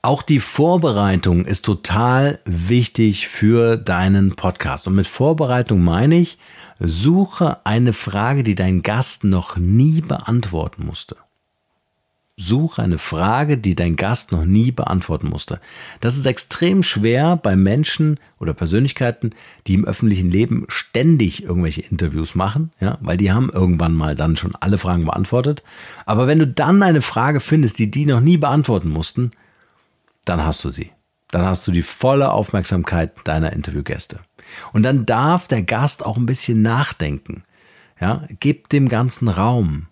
Auch 0.05 0.21
die 0.21 0.41
Vorbereitung 0.41 1.47
ist 1.47 1.65
total 1.65 2.39
wichtig 2.45 3.27
für 3.27 3.79
deinen 3.79 4.37
Podcast. 4.37 4.87
Und 4.87 4.97
mit 4.97 5.07
Vorbereitung 5.07 5.83
meine 5.83 6.17
ich, 6.17 6.37
suche 6.79 7.65
eine 7.65 7.95
Frage, 7.95 8.43
die 8.43 8.55
dein 8.55 8.83
Gast 8.83 9.25
noch 9.25 9.57
nie 9.57 10.03
beantworten 10.03 10.85
musste. 10.85 11.17
Suche 12.37 12.83
eine 12.83 12.99
Frage, 12.99 13.57
die 13.57 13.75
dein 13.75 13.97
Gast 13.97 14.31
noch 14.31 14.45
nie 14.45 14.73
beantworten 14.73 15.31
musste. 15.31 15.59
Das 16.03 16.19
ist 16.19 16.27
extrem 16.27 16.83
schwer 16.83 17.41
bei 17.43 17.57
Menschen 17.57 18.21
oder 18.39 18.53
Persönlichkeiten, 18.53 19.31
die 19.67 19.73
im 19.73 19.87
öffentlichen 19.87 20.31
Leben 20.31 20.67
ständig 20.69 21.45
irgendwelche 21.45 21.81
Interviews 21.81 22.35
machen, 22.35 22.73
ja, 22.79 22.99
weil 23.01 23.17
die 23.17 23.33
haben 23.33 23.49
irgendwann 23.49 23.95
mal 23.95 24.15
dann 24.15 24.37
schon 24.37 24.55
alle 24.55 24.77
Fragen 24.77 25.07
beantwortet. 25.07 25.63
Aber 26.05 26.27
wenn 26.27 26.41
du 26.41 26.47
dann 26.47 26.83
eine 26.83 27.01
Frage 27.01 27.41
findest, 27.41 27.79
die 27.79 27.91
die 27.91 28.05
noch 28.05 28.21
nie 28.21 28.37
beantworten 28.37 28.91
mussten, 28.91 29.31
dann 30.25 30.45
hast 30.45 30.65
du 30.65 30.71
sie. 30.71 30.91
Dann 31.31 31.45
hast 31.45 31.67
du 31.67 31.73
die 31.73 31.83
volle 31.83 32.31
Aufmerksamkeit 32.31 33.13
deiner 33.25 33.53
Interviewgäste. 33.53 34.21
Und 34.73 34.83
dann 34.83 35.07
darf 35.07 35.49
der 35.49 35.63
Gast 35.63 36.05
auch 36.05 36.17
ein 36.17 36.27
bisschen 36.27 36.63
nachdenken. 36.63 37.45
Ja, 38.01 38.27
gib 38.41 38.69
dem 38.69 38.89
ganzen 38.89 39.29
Raum. 39.29 39.87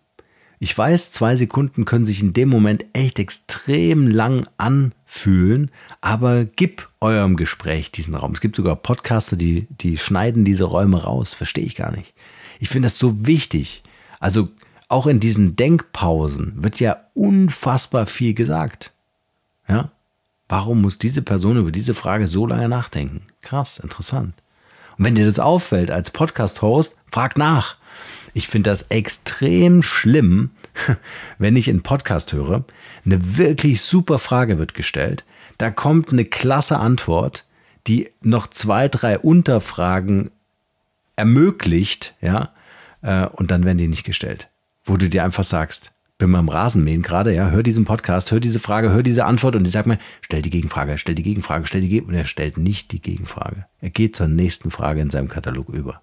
Ich 0.59 0.79
weiß, 0.79 1.11
zwei 1.11 1.35
Sekunden 1.35 1.85
können 1.85 2.07
sich 2.07 2.23
in 2.23 2.35
dem 2.35 2.49
Moment 2.49 2.85
echt 2.93 3.19
extrem 3.19 4.07
lang 4.07 4.47
anfühlen, 4.59 5.73
aber 6.01 6.45
gib 6.45 6.89
eurem 7.01 7.37
Gespräch 7.37 7.91
diesen 7.91 8.15
Raum. 8.15 8.31
Es 8.31 8.41
gibt 8.41 8.55
sogar 8.55 8.77
Podcaster, 8.77 9.35
die, 9.35 9.67
die 9.71 9.99
schneiden 9.99 10.45
diese 10.45 10.65
Räume 10.65 11.03
raus. 11.03 11.35
Verstehe 11.35 11.65
ich 11.65 11.75
gar 11.75 11.91
nicht. 11.91 12.15
Ich 12.61 12.69
finde 12.69 12.87
das 12.87 12.97
so 12.97 13.27
wichtig. 13.27 13.83
Also 14.21 14.51
auch 14.87 15.09
in 15.09 15.19
diesen 15.19 15.57
Denkpausen 15.57 16.63
wird 16.63 16.79
ja 16.79 17.09
unfassbar 17.15 18.07
viel 18.07 18.35
gesagt. 18.35 18.93
Ja? 19.67 19.91
Warum 20.53 20.83
muss 20.83 20.99
diese 20.99 21.23
Person 21.23 21.57
über 21.57 21.73
diese 21.73 21.95
Frage 21.95 22.27
so 22.27 22.47
lange 22.47 22.69
nachdenken? 22.69 23.23
Krass, 23.41 23.79
interessant. 23.79 24.35
Und 24.99 25.07
wenn 25.07 25.15
dir 25.15 25.25
das 25.25 25.39
auffällt 25.39 25.91
als 25.91 26.11
Podcast-Host, 26.11 26.95
frag 27.11 27.39
nach. 27.39 27.77
Ich 28.35 28.49
finde 28.49 28.69
das 28.69 28.83
extrem 28.91 29.83
schlimm, 29.83 30.51
wenn 31.39 31.57
ich 31.57 31.71
einen 31.71 31.83
Podcast 31.83 32.35
höre. 32.35 32.65
Eine 33.07 33.39
wirklich 33.39 33.81
super 33.81 34.19
Frage 34.19 34.59
wird 34.59 34.75
gestellt. 34.75 35.25
Da 35.57 35.71
kommt 35.71 36.13
eine 36.13 36.27
klasse 36.27 36.77
Antwort, 36.79 37.47
die 37.87 38.11
noch 38.21 38.47
zwei, 38.47 38.89
drei 38.89 39.19
Unterfragen 39.19 40.33
ermöglicht, 41.17 42.15
ja, 42.21 42.53
äh, 43.01 43.25
und 43.25 43.51
dann 43.51 43.65
werden 43.65 43.79
die 43.79 43.89
nicht 43.89 44.05
gestellt. 44.05 44.51
Wo 44.85 44.99
du 44.99 45.09
dir 45.09 45.25
einfach 45.25 45.45
sagst, 45.45 45.93
bin 46.23 46.33
beim 46.33 46.49
Rasenmähen 46.49 47.03
gerade, 47.03 47.35
ja, 47.35 47.51
hör 47.51 47.63
diesen 47.63 47.85
Podcast, 47.85 48.31
hör 48.31 48.41
diese 48.41 48.61
Frage, 48.61 48.91
hör 48.91 49.03
diese 49.03 49.25
Antwort 49.25 49.57
und 49.57 49.67
ich 49.67 49.73
sag 49.73 49.87
mir, 49.87 49.99
stell 50.21 50.41
die 50.41 50.51
Gegenfrage, 50.51 50.97
stell 50.97 51.15
die 51.15 51.23
Gegenfrage, 51.23 51.67
stell 51.67 51.81
die 51.81 51.89
Gegenfrage. 51.89 52.13
Und 52.13 52.21
er 52.21 52.27
stellt 52.27 52.59
nicht 52.59 52.93
die 52.93 53.03
Gegenfrage. 53.03 53.67
Er 53.81 53.91
geht 53.91 54.15
zur 54.15 54.29
nächsten 54.29 54.71
Frage 54.71 55.01
in 55.01 55.11
seinem 55.11 55.29
Katalog 55.29 55.69
über. 55.69 56.01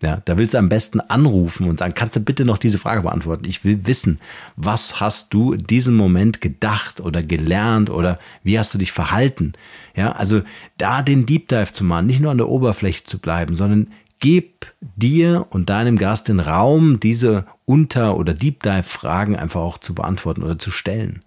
Ja, 0.00 0.22
da 0.24 0.38
willst 0.38 0.54
du 0.54 0.58
am 0.58 0.68
besten 0.68 1.00
anrufen 1.00 1.68
und 1.68 1.78
sagen, 1.78 1.92
kannst 1.94 2.14
du 2.14 2.20
bitte 2.20 2.44
noch 2.44 2.56
diese 2.58 2.78
Frage 2.78 3.02
beantworten? 3.02 3.46
Ich 3.46 3.64
will 3.64 3.86
wissen, 3.86 4.20
was 4.56 5.00
hast 5.00 5.34
du 5.34 5.52
in 5.52 5.64
diesem 5.64 5.96
Moment 5.96 6.40
gedacht 6.40 7.00
oder 7.00 7.22
gelernt 7.22 7.90
oder 7.90 8.20
wie 8.44 8.58
hast 8.58 8.72
du 8.72 8.78
dich 8.78 8.92
verhalten? 8.92 9.54
Ja, 9.96 10.12
also 10.12 10.42
da 10.78 11.02
den 11.02 11.26
Deep 11.26 11.48
Dive 11.48 11.72
zu 11.72 11.82
machen, 11.82 12.06
nicht 12.06 12.20
nur 12.20 12.30
an 12.30 12.38
der 12.38 12.48
Oberfläche 12.48 13.02
zu 13.04 13.18
bleiben, 13.18 13.56
sondern 13.56 13.88
gib 14.18 14.72
dir 14.80 15.46
und 15.50 15.70
deinem 15.70 15.96
Gast 15.96 16.28
den 16.28 16.40
Raum, 16.40 17.00
diese 17.00 17.46
Unter- 17.64 18.16
oder 18.16 18.34
Deep 18.34 18.62
Dive 18.62 18.82
Fragen 18.82 19.36
einfach 19.36 19.60
auch 19.60 19.78
zu 19.78 19.94
beantworten 19.94 20.42
oder 20.42 20.58
zu 20.58 20.70
stellen. 20.70 21.22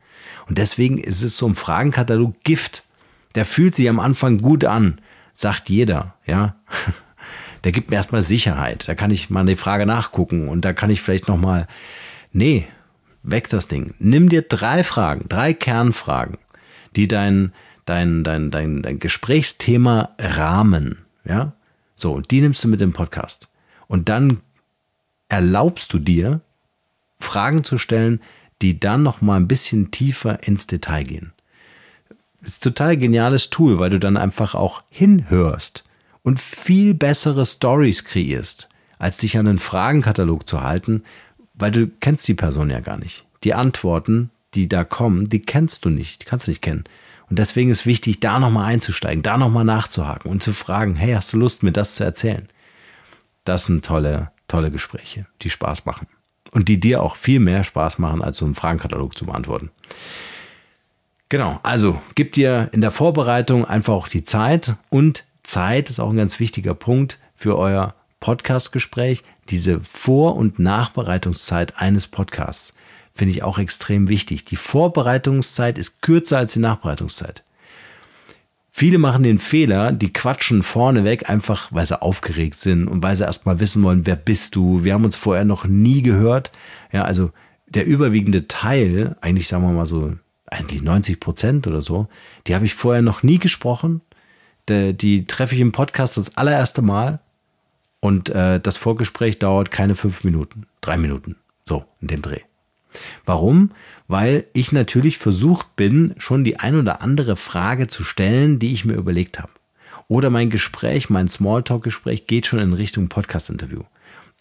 Und 0.47 0.57
deswegen 0.57 0.97
ist 0.97 1.21
es 1.21 1.37
so 1.37 1.47
ein 1.47 1.55
Fragenkatalog 1.55 2.43
Gift. 2.43 2.83
Der 3.35 3.45
fühlt 3.45 3.75
sich 3.75 3.89
am 3.89 3.99
Anfang 3.99 4.39
gut 4.39 4.65
an, 4.65 4.99
sagt 5.33 5.69
jeder, 5.69 6.15
ja 6.25 6.55
der 7.63 7.71
gibt 7.71 7.89
mir 7.89 7.97
erstmal 7.97 8.21
Sicherheit. 8.21 8.87
Da 8.87 8.95
kann 8.95 9.11
ich 9.11 9.29
mal 9.29 9.41
eine 9.41 9.57
Frage 9.57 9.85
nachgucken 9.85 10.47
und 10.47 10.65
da 10.65 10.73
kann 10.73 10.89
ich 10.89 11.01
vielleicht 11.01 11.27
nochmal, 11.27 11.67
nee, 12.31 12.67
weg 13.23 13.49
das 13.49 13.67
Ding. 13.67 13.93
Nimm 13.99 14.29
dir 14.29 14.41
drei 14.41 14.83
Fragen, 14.83 15.27
drei 15.29 15.53
Kernfragen, 15.53 16.37
die 16.95 17.07
dein, 17.07 17.53
dein, 17.85 18.23
dein, 18.23 18.51
dein, 18.51 18.81
dein 18.81 18.99
Gesprächsthema 18.99 20.09
rahmen, 20.19 20.99
ja? 21.23 21.53
So, 21.95 22.13
und 22.13 22.31
die 22.31 22.41
nimmst 22.41 22.63
du 22.63 22.67
mit 22.67 22.81
dem 22.81 22.93
Podcast. 22.93 23.49
Und 23.87 24.09
dann 24.09 24.39
erlaubst 25.29 25.93
du 25.93 25.99
dir, 25.99 26.41
Fragen 27.19 27.63
zu 27.63 27.77
stellen, 27.77 28.21
die 28.61 28.79
dann 28.79 29.03
noch 29.03 29.21
mal 29.21 29.37
ein 29.37 29.47
bisschen 29.47 29.91
tiefer 29.91 30.43
ins 30.43 30.67
Detail 30.67 31.03
gehen. 31.03 31.33
Das 32.41 32.53
ist 32.53 32.63
total 32.63 32.97
geniales 32.97 33.49
Tool, 33.49 33.79
weil 33.79 33.91
du 33.91 33.99
dann 33.99 34.17
einfach 34.17 34.55
auch 34.55 34.83
hinhörst 34.89 35.83
und 36.23 36.39
viel 36.39 36.93
bessere 36.93 37.45
Stories 37.45 38.03
kreierst, 38.03 38.69
als 38.97 39.17
dich 39.17 39.37
an 39.37 39.47
einen 39.47 39.59
Fragenkatalog 39.59 40.47
zu 40.47 40.61
halten, 40.61 41.03
weil 41.53 41.71
du 41.71 41.87
kennst 41.87 42.27
die 42.27 42.33
Person 42.33 42.69
ja 42.69 42.79
gar 42.79 42.97
nicht. 42.97 43.25
Die 43.43 43.53
Antworten, 43.53 44.31
die 44.53 44.67
da 44.67 44.83
kommen, 44.83 45.29
die 45.29 45.41
kennst 45.41 45.85
du 45.85 45.89
nicht, 45.89 46.21
die 46.21 46.25
kannst 46.25 46.47
du 46.47 46.51
nicht 46.51 46.61
kennen. 46.61 46.83
Und 47.31 47.39
deswegen 47.39 47.69
ist 47.69 47.85
wichtig, 47.85 48.19
da 48.19 48.39
nochmal 48.39 48.65
einzusteigen, 48.65 49.23
da 49.23 49.37
nochmal 49.37 49.63
nachzuhaken 49.63 50.29
und 50.29 50.43
zu 50.43 50.51
fragen, 50.51 50.95
hey, 50.95 51.13
hast 51.13 51.31
du 51.31 51.37
Lust, 51.37 51.63
mir 51.63 51.71
das 51.71 51.95
zu 51.95 52.03
erzählen? 52.03 52.49
Das 53.45 53.67
sind 53.67 53.85
tolle, 53.85 54.31
tolle 54.49 54.69
Gespräche, 54.69 55.25
die 55.41 55.49
Spaß 55.49 55.85
machen. 55.85 56.07
Und 56.51 56.67
die 56.67 56.77
dir 56.77 57.01
auch 57.01 57.15
viel 57.15 57.39
mehr 57.39 57.63
Spaß 57.63 57.99
machen, 57.99 58.21
als 58.21 58.35
so 58.35 58.43
einen 58.43 58.53
Fragenkatalog 58.53 59.17
zu 59.17 59.27
beantworten. 59.27 59.71
Genau, 61.29 61.57
also 61.63 62.01
gib 62.15 62.33
dir 62.33 62.67
in 62.73 62.81
der 62.81 62.91
Vorbereitung 62.91 63.63
einfach 63.63 63.93
auch 63.93 64.09
die 64.09 64.25
Zeit 64.25 64.75
und 64.89 65.23
Zeit 65.41 65.89
ist 65.89 66.01
auch 66.01 66.09
ein 66.09 66.17
ganz 66.17 66.37
wichtiger 66.37 66.73
Punkt 66.73 67.17
für 67.37 67.57
euer 67.57 67.95
Podcast-Gespräch. 68.19 69.23
Diese 69.47 69.79
Vor- 69.79 70.35
und 70.35 70.59
Nachbereitungszeit 70.59 71.77
eines 71.77 72.07
Podcasts 72.07 72.73
finde 73.13 73.33
ich 73.33 73.43
auch 73.43 73.57
extrem 73.57 74.09
wichtig. 74.09 74.45
Die 74.45 74.55
Vorbereitungszeit 74.55 75.77
ist 75.77 76.01
kürzer 76.01 76.37
als 76.37 76.53
die 76.53 76.59
Nachbereitungszeit. 76.59 77.43
Viele 78.71 78.97
machen 78.97 79.23
den 79.23 79.39
Fehler, 79.39 79.91
die 79.91 80.13
quatschen 80.13 80.63
vorneweg 80.63 81.29
einfach, 81.29 81.71
weil 81.71 81.85
sie 81.85 82.01
aufgeregt 82.01 82.59
sind 82.59 82.87
und 82.87 83.03
weil 83.03 83.15
sie 83.15 83.25
erstmal 83.25 83.59
wissen 83.59 83.83
wollen, 83.83 84.05
wer 84.05 84.15
bist 84.15 84.55
du? 84.55 84.83
Wir 84.83 84.93
haben 84.93 85.03
uns 85.03 85.17
vorher 85.17 85.43
noch 85.43 85.65
nie 85.65 86.01
gehört. 86.01 86.51
Ja, 86.93 87.03
also 87.03 87.31
der 87.67 87.85
überwiegende 87.85 88.47
Teil, 88.47 89.17
eigentlich 89.19 89.49
sagen 89.49 89.63
wir 89.63 89.73
mal 89.73 89.85
so, 89.85 90.13
eigentlich 90.45 90.81
90 90.81 91.19
Prozent 91.19 91.67
oder 91.67 91.81
so, 91.81 92.07
die 92.47 92.55
habe 92.55 92.65
ich 92.65 92.75
vorher 92.75 93.01
noch 93.01 93.23
nie 93.23 93.39
gesprochen 93.39 94.01
die, 94.69 94.93
die 94.93 95.25
treffe 95.25 95.55
ich 95.55 95.61
im 95.61 95.71
Podcast 95.71 96.17
das 96.17 96.35
allererste 96.37 96.81
Mal 96.81 97.19
und 97.99 98.29
äh, 98.29 98.59
das 98.59 98.77
Vorgespräch 98.77 99.39
dauert 99.39 99.71
keine 99.71 99.95
fünf 99.95 100.23
Minuten, 100.23 100.65
drei 100.81 100.97
Minuten, 100.97 101.37
so 101.67 101.85
in 101.99 102.07
dem 102.07 102.21
Dreh. 102.21 102.41
Warum? 103.25 103.71
Weil 104.07 104.45
ich 104.53 104.71
natürlich 104.71 105.17
versucht 105.17 105.75
bin, 105.75 106.13
schon 106.17 106.43
die 106.43 106.59
ein 106.59 106.75
oder 106.75 107.01
andere 107.01 107.35
Frage 107.35 107.87
zu 107.87 108.03
stellen, 108.03 108.59
die 108.59 108.73
ich 108.73 108.85
mir 108.85 108.95
überlegt 108.95 109.39
habe. 109.39 109.51
Oder 110.07 110.29
mein 110.29 110.49
Gespräch, 110.49 111.09
mein 111.09 111.29
Smalltalk-Gespräch 111.29 112.27
geht 112.27 112.45
schon 112.45 112.59
in 112.59 112.73
Richtung 112.73 113.07
Podcast-Interview. 113.07 113.83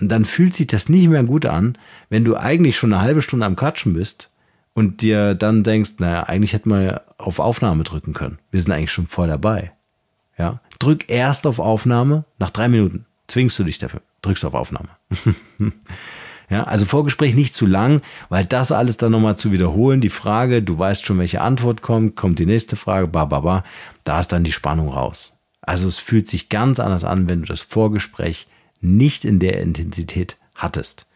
Und 0.01 0.09
dann 0.09 0.25
fühlt 0.25 0.55
sich 0.55 0.67
das 0.67 0.89
nicht 0.89 1.09
mehr 1.09 1.23
gut 1.25 1.47
an, 1.47 1.77
wenn 2.09 2.25
du 2.25 2.37
eigentlich 2.37 2.77
schon 2.77 2.93
eine 2.93 3.03
halbe 3.03 3.23
Stunde 3.23 3.47
am 3.47 3.57
Quatschen 3.57 3.95
bist 3.95 4.31
und 4.75 5.03
dir 5.03 5.35
dann 5.35 5.63
denkst, 5.63 5.93
naja, 5.99 6.25
eigentlich 6.25 6.55
hätten 6.55 6.71
wir 6.71 7.03
auf 7.19 7.39
Aufnahme 7.39 7.85
drücken 7.85 8.15
können. 8.15 8.39
Wir 8.51 8.61
sind 8.61 8.73
eigentlich 8.73 8.93
schon 8.93 9.07
voll 9.07 9.29
dabei. 9.29 9.73
Ja, 10.39 10.61
drück 10.79 11.11
erst 11.11 11.47
auf 11.47 11.59
Aufnahme, 11.59 12.25
nach 12.39 12.51
drei 12.51 12.69
Minuten 12.69 13.05
zwingst 13.31 13.59
du 13.59 13.65
dich 13.65 13.79
dafür, 13.79 14.03
drückst 14.23 14.45
auf 14.45 14.55
Aufnahme. 14.55 14.89
ja, 16.51 16.65
also 16.65 16.85
Vorgespräch 16.85 17.35
nicht 17.35 17.55
zu 17.55 17.65
lang, 17.65 18.03
weil 18.29 18.45
das 18.45 18.73
alles 18.73 18.97
dann 18.97 19.13
nochmal 19.13 19.37
zu 19.37 19.53
wiederholen, 19.53 20.01
die 20.01 20.11
Frage, 20.11 20.63
du 20.63 20.77
weißt 20.77 21.07
schon, 21.07 21.19
welche 21.19 21.41
Antwort 21.41 21.81
kommt, 21.81 22.17
kommt 22.17 22.41
die 22.41 22.47
nächste 22.47 22.75
Frage, 22.77 23.07
ba, 23.07 23.25
ba, 23.25 23.41
ba, 23.41 23.65
da 24.03 24.19
ist 24.21 24.33
dann 24.33 24.45
die 24.45 24.53
Spannung 24.53 24.89
raus. 24.89 25.33
Also 25.63 25.87
es 25.87 25.99
fühlt 25.99 26.29
sich 26.29 26.49
ganz 26.49 26.81
anders 26.81 27.05
an, 27.05 27.29
wenn 27.29 27.43
du 27.43 27.47
das 27.47 27.61
Vorgespräch 27.61 28.49
nicht 28.81 29.25
in 29.25 29.39
der 29.39 29.61
Intensität 29.61 30.37
hattest. 30.57 31.07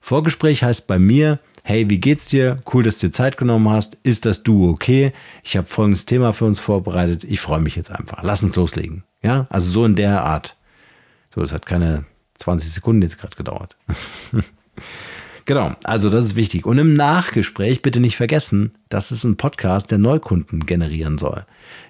Vorgespräch 0.00 0.64
heißt 0.64 0.88
bei 0.88 0.98
mir, 0.98 1.38
hey, 1.62 1.88
wie 1.88 2.00
geht's 2.00 2.28
dir? 2.28 2.60
Cool, 2.72 2.82
dass 2.82 2.98
du 2.98 3.06
dir 3.06 3.12
Zeit 3.12 3.36
genommen 3.36 3.68
hast. 3.68 3.96
Ist 4.02 4.24
das 4.24 4.42
du 4.42 4.68
okay? 4.70 5.12
Ich 5.44 5.56
habe 5.56 5.68
folgendes 5.68 6.06
Thema 6.06 6.32
für 6.32 6.46
uns 6.46 6.58
vorbereitet. 6.58 7.22
Ich 7.24 7.40
freue 7.40 7.60
mich 7.60 7.76
jetzt 7.76 7.90
einfach. 7.92 8.22
Lass 8.22 8.42
uns 8.42 8.56
loslegen. 8.56 9.04
Ja, 9.22 9.46
also 9.50 9.70
so 9.70 9.84
in 9.84 9.94
der 9.94 10.24
Art. 10.24 10.56
So, 11.32 11.42
das 11.42 11.52
hat 11.52 11.66
keine 11.66 12.06
20 12.38 12.72
Sekunden 12.72 13.02
jetzt 13.02 13.18
gerade 13.18 13.36
gedauert. 13.36 13.76
genau, 15.44 15.74
also 15.84 16.10
das 16.10 16.26
ist 16.26 16.36
wichtig. 16.36 16.66
Und 16.66 16.78
im 16.78 16.94
Nachgespräch 16.94 17.82
bitte 17.82 18.00
nicht 18.00 18.16
vergessen, 18.16 18.72
das 18.88 19.12
ist 19.12 19.24
ein 19.24 19.36
Podcast, 19.36 19.90
der 19.90 19.98
Neukunden 19.98 20.66
generieren 20.66 21.18
soll. 21.18 21.44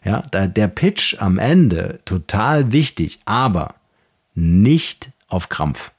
Ja, 0.04 0.22
der 0.22 0.68
Pitch 0.68 1.16
am 1.20 1.38
Ende 1.38 2.00
total 2.04 2.72
wichtig, 2.72 3.20
aber 3.24 3.74
nicht 4.34 5.10
auf 5.28 5.48
Krampf. 5.48 5.92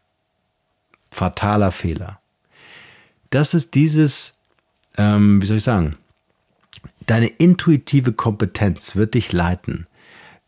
Fataler 1.10 1.72
Fehler. 1.72 2.20
Das 3.30 3.54
ist 3.54 3.76
dieses, 3.76 4.34
ähm, 4.98 5.42
wie 5.42 5.46
soll 5.46 5.58
ich 5.58 5.64
sagen, 5.64 5.98
deine 7.06 7.28
intuitive 7.28 8.14
Kompetenz 8.14 8.96
wird 8.96 9.14
dich 9.14 9.32
leiten. 9.32 9.88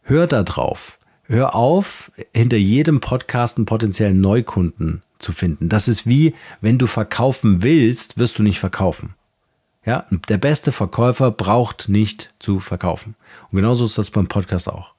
Hör 0.02 0.28
da 0.28 0.44
drauf. 0.44 0.98
Hör 1.26 1.56
auf, 1.56 2.12
hinter 2.34 2.58
jedem 2.58 3.00
Podcast 3.00 3.58
einen 3.58 3.66
potenziellen 3.66 4.20
Neukunden 4.20 5.02
zu 5.24 5.32
finden. 5.32 5.70
Das 5.70 5.88
ist 5.88 6.06
wie, 6.06 6.36
wenn 6.62 6.78
du 6.78 6.88
verkaufen 6.88 7.64
willst, 7.64 8.18
wirst 8.18 8.38
du 8.38 8.44
nicht 8.44 8.60
verkaufen. 8.60 9.16
Ja, 9.86 10.06
der 10.30 10.38
beste 10.38 10.72
Verkäufer 10.72 11.32
braucht 11.32 11.90
nicht 11.90 12.34
zu 12.40 12.60
verkaufen. 12.60 13.16
Und 13.52 13.58
genauso 13.58 13.86
ist 13.86 13.98
das 13.98 14.12
beim 14.12 14.28
Podcast 14.28 14.70
auch. 14.70 14.94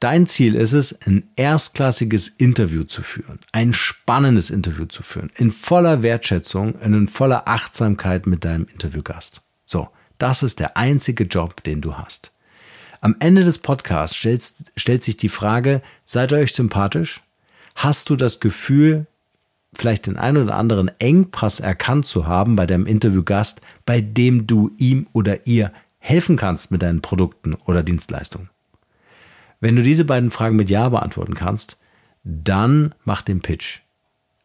Dein 0.00 0.28
Ziel 0.28 0.54
ist 0.54 0.74
es, 0.74 1.02
ein 1.02 1.28
erstklassiges 1.34 2.28
Interview 2.28 2.84
zu 2.84 3.02
führen, 3.02 3.40
ein 3.50 3.72
spannendes 3.72 4.48
Interview 4.48 4.84
zu 4.84 5.02
führen, 5.02 5.30
in 5.34 5.50
voller 5.50 6.02
Wertschätzung 6.02 6.74
und 6.74 6.94
in 6.94 7.08
voller 7.08 7.48
Achtsamkeit 7.48 8.26
mit 8.26 8.44
deinem 8.44 8.68
Interviewgast. 8.72 9.42
So, 9.66 9.88
das 10.18 10.44
ist 10.44 10.60
der 10.60 10.76
einzige 10.76 11.24
Job, 11.24 11.64
den 11.64 11.80
du 11.80 11.96
hast. 11.96 12.30
Am 13.00 13.16
Ende 13.18 13.44
des 13.44 13.58
Podcasts 13.58 14.16
stellt, 14.16 14.44
stellt 14.76 15.02
sich 15.02 15.16
die 15.16 15.28
Frage, 15.28 15.82
seid 16.04 16.32
ihr 16.32 16.38
euch 16.38 16.54
sympathisch? 16.54 17.20
Hast 17.78 18.10
du 18.10 18.16
das 18.16 18.40
Gefühl, 18.40 19.06
vielleicht 19.72 20.06
den 20.06 20.16
einen 20.16 20.38
oder 20.38 20.56
anderen 20.56 20.90
Engpass 20.98 21.60
erkannt 21.60 22.06
zu 22.06 22.26
haben 22.26 22.56
bei 22.56 22.66
deinem 22.66 22.86
Interviewgast, 22.86 23.60
bei 23.86 24.00
dem 24.00 24.48
du 24.48 24.72
ihm 24.78 25.06
oder 25.12 25.46
ihr 25.46 25.72
helfen 25.98 26.36
kannst 26.36 26.72
mit 26.72 26.82
deinen 26.82 27.02
Produkten 27.02 27.54
oder 27.54 27.84
Dienstleistungen? 27.84 28.50
Wenn 29.60 29.76
du 29.76 29.84
diese 29.84 30.04
beiden 30.04 30.32
Fragen 30.32 30.56
mit 30.56 30.70
Ja 30.70 30.88
beantworten 30.88 31.34
kannst, 31.34 31.78
dann 32.24 32.96
mach 33.04 33.22
den 33.22 33.42
Pitch. 33.42 33.78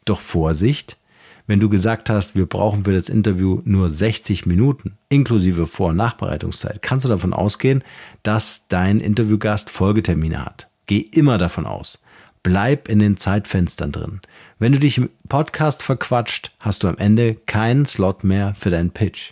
Doch 0.06 0.22
Vorsicht, 0.22 1.00
wenn 1.48 1.60
du 1.60 1.70
gesagt 1.70 2.12
hast, 2.12 2.36
wir 2.36 2.46
brauchen 2.46 2.86
für 2.86 2.94
das 2.94 3.10
Interview 3.10 3.64
nur 3.66 3.90
60 3.90 4.46
Minuten, 4.46 5.00
inklusive 5.10 5.66
Vor- 5.66 5.90
und 5.90 5.98
Nachbereitungszeit, 5.98 6.84
kannst 6.84 7.06
du 7.06 7.10
davon 7.10 7.34
ausgehen, 7.34 7.84
dass 8.22 8.68
dein 8.68 9.00
Interviewgast 9.00 9.72
Folgetermine 9.72 10.46
hat. 10.46 10.70
Geh 10.86 11.00
immer 11.00 11.40
davon 11.40 11.66
aus. 11.66 12.00
Bleib 12.44 12.90
in 12.90 13.00
den 13.00 13.16
Zeitfenstern 13.16 13.94
drin. 13.94 14.20
Wenn 14.60 14.74
du 14.74 14.80
dich 14.80 14.98
im 14.98 15.10
Podcast 15.30 15.82
verquatscht, 15.82 16.52
hast 16.60 16.84
du 16.84 16.90
am 16.90 16.98
Ende 16.98 17.36
keinen 17.36 17.86
Slot 17.86 18.26
mehr 18.26 18.54
für 18.56 18.70
deinen 18.70 18.92
Pitch. 18.92 19.32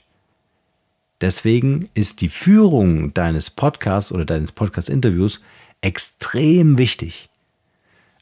Deswegen 1.19 1.89
ist 1.93 2.21
die 2.21 2.29
Führung 2.29 3.13
deines 3.13 3.49
Podcasts 3.49 4.13
oder 4.13 4.25
deines 4.25 4.53
Podcast-Interviews 4.53 5.41
extrem 5.81 6.77
wichtig. 6.77 7.29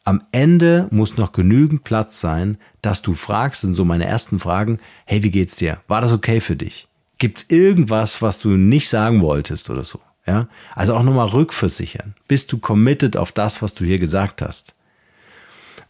Am 0.05 0.23
Ende 0.31 0.87
muss 0.89 1.17
noch 1.17 1.33
genügend 1.33 1.83
Platz 1.83 2.19
sein, 2.19 2.57
dass 2.81 3.03
du 3.03 3.13
fragst, 3.13 3.61
sind 3.61 3.75
so 3.75 3.85
meine 3.85 4.05
ersten 4.05 4.39
Fragen, 4.39 4.79
hey, 5.05 5.23
wie 5.23 5.31
geht's 5.31 5.55
dir? 5.55 5.81
War 5.87 6.01
das 6.01 6.11
okay 6.11 6.39
für 6.39 6.55
dich? 6.55 6.87
Gibt's 7.19 7.45
irgendwas, 7.49 8.21
was 8.21 8.39
du 8.39 8.49
nicht 8.49 8.89
sagen 8.89 9.21
wolltest 9.21 9.69
oder 9.69 9.83
so? 9.83 9.99
Ja? 10.25 10.47
Also 10.73 10.95
auch 10.95 11.03
nochmal 11.03 11.27
rückversichern. 11.27 12.15
Bist 12.27 12.51
du 12.51 12.57
committed 12.57 13.17
auf 13.17 13.31
das, 13.31 13.61
was 13.61 13.75
du 13.75 13.85
hier 13.85 13.99
gesagt 13.99 14.41
hast? 14.41 14.73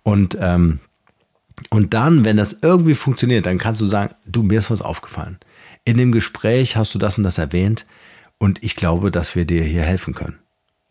Und, 0.10 0.36
ähm, 0.42 0.80
und 1.70 1.94
dann, 1.94 2.26
wenn 2.26 2.38
das 2.38 2.58
irgendwie 2.64 2.96
funktioniert, 2.96 3.46
dann 3.46 3.60
kannst 3.60 3.80
du 3.80 3.86
sagen, 3.86 4.16
du, 4.26 4.42
mir 4.42 4.58
ist 4.58 4.72
was 4.72 4.82
aufgefallen. 4.82 5.38
In 5.86 5.98
dem 5.98 6.12
Gespräch 6.12 6.76
hast 6.76 6.96
du 6.96 7.00
das 7.00 7.20
und 7.20 7.24
das 7.24 7.38
erwähnt 7.38 7.86
und 8.40 8.64
ich 8.64 8.76
glaube, 8.76 9.12
dass 9.12 9.36
wir 9.36 9.46
dir 9.46 9.64
hier 9.64 9.84
helfen 9.84 10.16
können. 10.16 10.40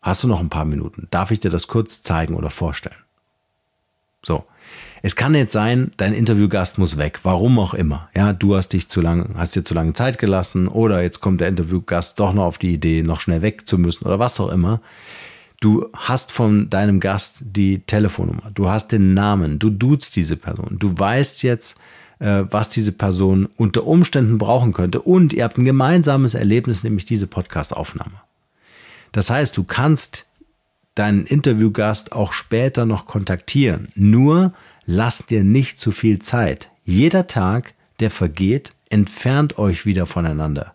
Hast 0.01 0.23
du 0.23 0.29
noch 0.29 0.39
ein 0.39 0.47
paar 0.47 0.63
Minuten? 0.63 1.09
Darf 1.11 1.31
ich 1.31 1.41
dir 1.41 1.51
das 1.51 1.67
kurz 1.67 2.01
zeigen 2.01 2.33
oder 2.33 2.49
vorstellen? 2.49 2.95
So. 4.23 4.45
Es 5.01 5.17
kann 5.17 5.35
jetzt 5.35 5.51
sein, 5.51 5.91
dein 5.97 6.13
Interviewgast 6.13 6.77
muss 6.77 6.97
weg, 6.97 7.19
warum 7.23 7.59
auch 7.59 7.73
immer. 7.73 8.09
Ja, 8.15 8.31
du 8.31 8.55
hast 8.55 8.69
dich 8.69 8.87
zu 8.87 9.01
lange, 9.01 9.29
hast 9.35 9.53
dir 9.53 9.65
zu 9.65 9.73
lange 9.73 9.93
Zeit 9.93 10.17
gelassen 10.17 10.69
oder 10.69 11.01
jetzt 11.01 11.19
kommt 11.19 11.41
der 11.41 11.49
Interviewgast 11.49 12.19
doch 12.21 12.33
noch 12.33 12.45
auf 12.45 12.57
die 12.57 12.73
Idee, 12.73 13.03
noch 13.03 13.19
schnell 13.19 13.41
weg 13.41 13.67
zu 13.67 13.77
müssen 13.77 14.05
oder 14.05 14.19
was 14.19 14.39
auch 14.39 14.49
immer. 14.49 14.79
Du 15.59 15.89
hast 15.93 16.31
von 16.31 16.69
deinem 16.69 16.99
Gast 17.01 17.37
die 17.41 17.79
Telefonnummer, 17.79 18.51
du 18.53 18.69
hast 18.69 18.93
den 18.93 19.13
Namen, 19.13 19.59
du 19.59 19.69
duzt 19.69 20.15
diese 20.15 20.37
Person, 20.37 20.77
du 20.79 20.97
weißt 20.97 21.43
jetzt, 21.43 21.77
äh, 22.19 22.43
was 22.49 22.69
diese 22.69 22.93
Person 22.93 23.49
unter 23.57 23.85
Umständen 23.85 24.37
brauchen 24.37 24.71
könnte 24.71 25.01
und 25.01 25.33
ihr 25.33 25.43
habt 25.43 25.57
ein 25.57 25.65
gemeinsames 25.65 26.33
Erlebnis, 26.33 26.83
nämlich 26.83 27.03
diese 27.03 27.27
Podcast-Aufnahme. 27.27 28.21
Das 29.11 29.29
heißt, 29.29 29.57
du 29.57 29.63
kannst 29.63 30.27
deinen 30.95 31.25
Interviewgast 31.25 32.11
auch 32.11 32.33
später 32.33 32.85
noch 32.85 33.05
kontaktieren. 33.05 33.89
Nur 33.95 34.53
lass 34.85 35.25
dir 35.25 35.43
nicht 35.43 35.79
zu 35.79 35.91
viel 35.91 36.19
Zeit. 36.19 36.69
Jeder 36.85 37.27
Tag, 37.27 37.73
der 37.99 38.11
vergeht, 38.11 38.73
entfernt 38.89 39.57
euch 39.57 39.85
wieder 39.85 40.05
voneinander. 40.05 40.73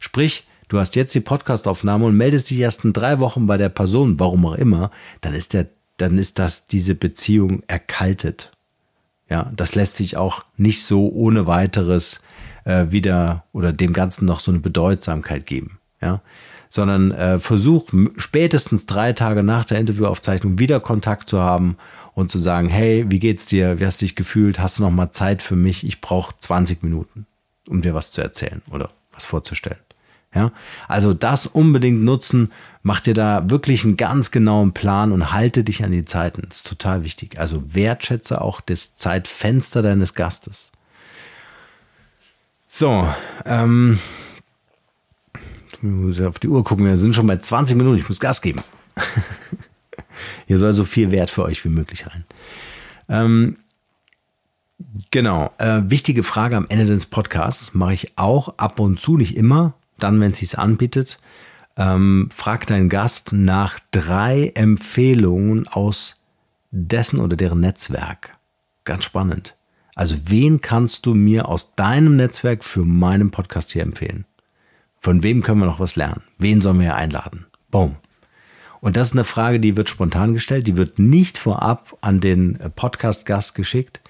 Sprich, 0.00 0.47
du 0.68 0.78
hast 0.78 0.96
jetzt 0.96 1.14
die 1.14 1.20
Podcastaufnahme 1.20 2.06
und 2.06 2.16
meldest 2.16 2.50
dich 2.50 2.60
erst 2.60 2.84
in 2.84 2.92
drei 2.92 3.18
Wochen 3.20 3.46
bei 3.46 3.56
der 3.56 3.68
Person, 3.68 4.20
warum 4.20 4.46
auch 4.46 4.54
immer, 4.54 4.90
dann 5.20 5.34
ist 5.34 5.52
der, 5.52 5.66
dann 5.96 6.18
ist 6.18 6.38
das 6.38 6.66
diese 6.66 6.94
Beziehung 6.94 7.62
erkaltet. 7.66 8.52
Ja, 9.28 9.50
das 9.54 9.74
lässt 9.74 9.96
sich 9.96 10.16
auch 10.16 10.44
nicht 10.56 10.84
so 10.84 11.10
ohne 11.10 11.46
weiteres 11.46 12.22
äh, 12.64 12.86
wieder 12.90 13.44
oder 13.52 13.72
dem 13.72 13.92
Ganzen 13.92 14.24
noch 14.24 14.40
so 14.40 14.50
eine 14.50 14.60
Bedeutsamkeit 14.60 15.46
geben. 15.46 15.78
Ja, 16.00 16.22
sondern 16.68 17.12
äh, 17.12 17.38
versuch 17.38 17.88
spätestens 18.16 18.86
drei 18.86 19.12
Tage 19.12 19.42
nach 19.42 19.64
der 19.64 19.78
Interviewaufzeichnung 19.78 20.58
wieder 20.58 20.80
Kontakt 20.80 21.28
zu 21.28 21.40
haben 21.40 21.76
und 22.14 22.30
zu 22.30 22.38
sagen, 22.38 22.68
hey, 22.68 23.06
wie 23.08 23.18
geht's 23.18 23.46
dir? 23.46 23.80
Wie 23.80 23.86
hast 23.86 24.00
du 24.00 24.04
dich 24.04 24.16
gefühlt? 24.16 24.58
Hast 24.58 24.78
du 24.78 24.82
noch 24.82 24.90
mal 24.90 25.10
Zeit 25.10 25.42
für 25.42 25.56
mich? 25.56 25.86
Ich 25.86 26.00
brauche 26.00 26.36
20 26.36 26.82
Minuten, 26.82 27.26
um 27.68 27.82
dir 27.82 27.94
was 27.94 28.12
zu 28.12 28.20
erzählen 28.20 28.62
oder 28.70 28.90
was 29.12 29.24
vorzustellen. 29.24 29.78
Ja, 30.38 30.52
also 30.86 31.14
das 31.14 31.48
unbedingt 31.48 32.04
nutzen, 32.04 32.52
mach 32.84 33.00
dir 33.00 33.12
da 33.12 33.50
wirklich 33.50 33.82
einen 33.82 33.96
ganz 33.96 34.30
genauen 34.30 34.72
Plan 34.72 35.10
und 35.10 35.32
halte 35.32 35.64
dich 35.64 35.82
an 35.82 35.90
die 35.90 36.04
Zeiten. 36.04 36.42
Das 36.48 36.58
ist 36.58 36.68
total 36.68 37.02
wichtig. 37.02 37.40
Also 37.40 37.74
wertschätze 37.74 38.40
auch 38.40 38.60
das 38.60 38.94
Zeitfenster 38.94 39.82
deines 39.82 40.14
Gastes. 40.14 40.70
So, 42.68 43.12
ähm, 43.46 43.98
ich 45.72 45.82
muss 45.82 46.20
auf 46.20 46.38
die 46.38 46.46
Uhr 46.46 46.62
gucken, 46.62 46.86
wir 46.86 46.96
sind 46.96 47.16
schon 47.16 47.26
bei 47.26 47.38
20 47.38 47.76
Minuten, 47.76 47.98
ich 47.98 48.08
muss 48.08 48.20
Gas 48.20 48.40
geben. 48.40 48.62
Hier 50.46 50.58
soll 50.58 50.72
so 50.72 50.84
viel 50.84 51.10
Wert 51.10 51.30
für 51.30 51.42
euch 51.42 51.64
wie 51.64 51.70
möglich 51.70 52.06
rein. 52.06 52.24
Ähm, 53.08 53.56
genau, 55.10 55.50
äh, 55.58 55.80
wichtige 55.86 56.22
Frage 56.22 56.56
am 56.56 56.66
Ende 56.68 56.86
des 56.86 57.06
Podcasts 57.06 57.74
mache 57.74 57.94
ich 57.94 58.16
auch 58.16 58.56
ab 58.58 58.78
und 58.78 59.00
zu, 59.00 59.16
nicht 59.16 59.36
immer, 59.36 59.74
dann, 59.98 60.20
wenn 60.20 60.30
es 60.30 60.38
sich 60.38 60.58
anbietet. 60.58 61.18
Ähm, 61.76 62.28
frag 62.34 62.66
deinen 62.66 62.88
Gast 62.88 63.32
nach 63.32 63.78
drei 63.90 64.52
Empfehlungen 64.54 65.68
aus 65.68 66.22
dessen 66.70 67.20
oder 67.20 67.36
deren 67.36 67.60
Netzwerk. 67.60 68.36
Ganz 68.84 69.04
spannend. 69.04 69.56
Also 69.94 70.16
wen 70.24 70.60
kannst 70.60 71.06
du 71.06 71.14
mir 71.14 71.48
aus 71.48 71.74
deinem 71.74 72.16
Netzwerk 72.16 72.64
für 72.64 72.84
meinen 72.84 73.30
Podcast 73.30 73.72
hier 73.72 73.82
empfehlen? 73.82 74.26
Von 75.00 75.22
wem 75.22 75.42
können 75.42 75.60
wir 75.60 75.66
noch 75.66 75.80
was 75.80 75.96
lernen? 75.96 76.22
Wen 76.38 76.60
sollen 76.60 76.78
wir 76.78 76.86
hier 76.86 76.96
einladen? 76.96 77.46
Boom. 77.70 77.96
Und 78.80 78.96
das 78.96 79.08
ist 79.08 79.14
eine 79.14 79.24
Frage, 79.24 79.58
die 79.60 79.76
wird 79.76 79.88
spontan 79.88 80.34
gestellt, 80.34 80.68
die 80.68 80.76
wird 80.76 80.98
nicht 80.98 81.38
vorab 81.38 81.96
an 82.00 82.20
den 82.20 82.58
Podcast-Gast 82.76 83.54
geschickt. 83.54 84.00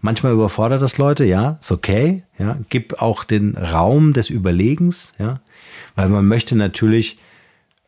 Manchmal 0.00 0.32
überfordert 0.32 0.82
das 0.82 0.98
Leute, 0.98 1.24
ja, 1.24 1.58
ist 1.60 1.72
okay, 1.72 2.24
ja, 2.38 2.58
gib 2.68 3.00
auch 3.00 3.24
den 3.24 3.56
Raum 3.56 4.12
des 4.12 4.30
Überlegens, 4.30 5.14
ja, 5.18 5.40
weil 5.94 6.08
man 6.08 6.26
möchte 6.26 6.56
natürlich 6.56 7.18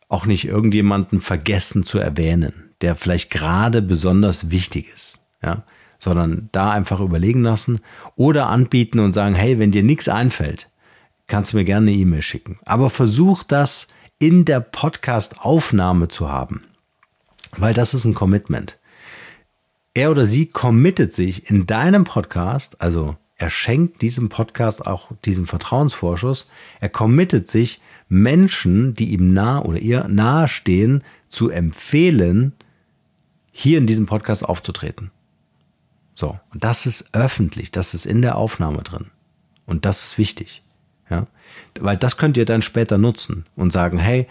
auch 0.09 0.27
nicht 0.27 0.47
irgendjemanden 0.47 1.21
vergessen 1.21 1.85
zu 1.85 1.99
erwähnen, 1.99 2.71
der 2.81 2.97
vielleicht 2.97 3.31
gerade 3.31 3.83
besonders 3.83 4.51
wichtig 4.51 4.93
ist, 4.93 5.21
ja, 5.43 5.65
sondern 5.99 6.49
da 6.53 6.71
einfach 6.71 7.01
überlegen 7.01 7.43
lassen 7.43 7.81
oder 8.15 8.49
anbieten 8.49 8.99
und 8.99 9.13
sagen, 9.13 9.35
hey, 9.35 9.59
wenn 9.59 9.73
dir 9.73 9.83
nichts 9.83 10.09
einfällt, 10.09 10.71
kannst 11.27 11.53
du 11.53 11.57
mir 11.57 11.65
gerne 11.65 11.91
eine 11.91 11.99
E-Mail 11.99 12.23
schicken. 12.23 12.59
Aber 12.65 12.91
versuch 12.91 13.43
das 13.43 13.89
in 14.19 14.45
der 14.45 14.61
Podcast-Aufnahme 14.61 16.09
zu 16.09 16.31
haben. 16.31 16.65
Weil 17.57 17.75
das 17.75 17.95
ist 17.95 18.05
ein 18.05 18.15
Commitment. 18.15 18.79
Er 19.97 20.11
oder 20.11 20.27
sie 20.27 20.45
committet 20.45 21.15
sich 21.15 21.49
in 21.49 21.65
deinem 21.65 22.05
Podcast, 22.05 22.83
also 22.83 23.17
er 23.37 23.49
schenkt 23.49 24.03
diesem 24.03 24.29
Podcast 24.29 24.87
auch 24.87 25.11
diesen 25.25 25.47
Vertrauensvorschuss. 25.47 26.51
Er 26.81 26.91
committet 26.91 27.49
sich, 27.49 27.81
Menschen, 28.07 28.93
die 28.93 29.15
ihm 29.15 29.31
nah 29.31 29.59
oder 29.63 29.79
ihr 29.79 30.07
nahestehen, 30.07 31.03
zu 31.31 31.49
empfehlen, 31.49 32.53
hier 33.51 33.79
in 33.79 33.87
diesem 33.87 34.05
Podcast 34.05 34.45
aufzutreten. 34.45 35.13
So, 36.15 36.39
und 36.53 36.63
das 36.63 36.85
ist 36.85 37.15
öffentlich, 37.15 37.73
das 37.73 37.95
ist 37.95 38.05
in 38.05 38.21
der 38.21 38.37
Aufnahme 38.37 38.83
drin. 38.83 39.07
Und 39.65 39.87
das 39.87 40.05
ist 40.05 40.19
wichtig. 40.19 40.63
Ja? 41.09 41.27
Weil 41.81 41.97
das 41.97 42.19
könnt 42.19 42.37
ihr 42.37 42.45
dann 42.45 42.61
später 42.61 42.99
nutzen 42.99 43.47
und 43.57 43.73
sagen, 43.73 43.97
hey, 43.97 44.29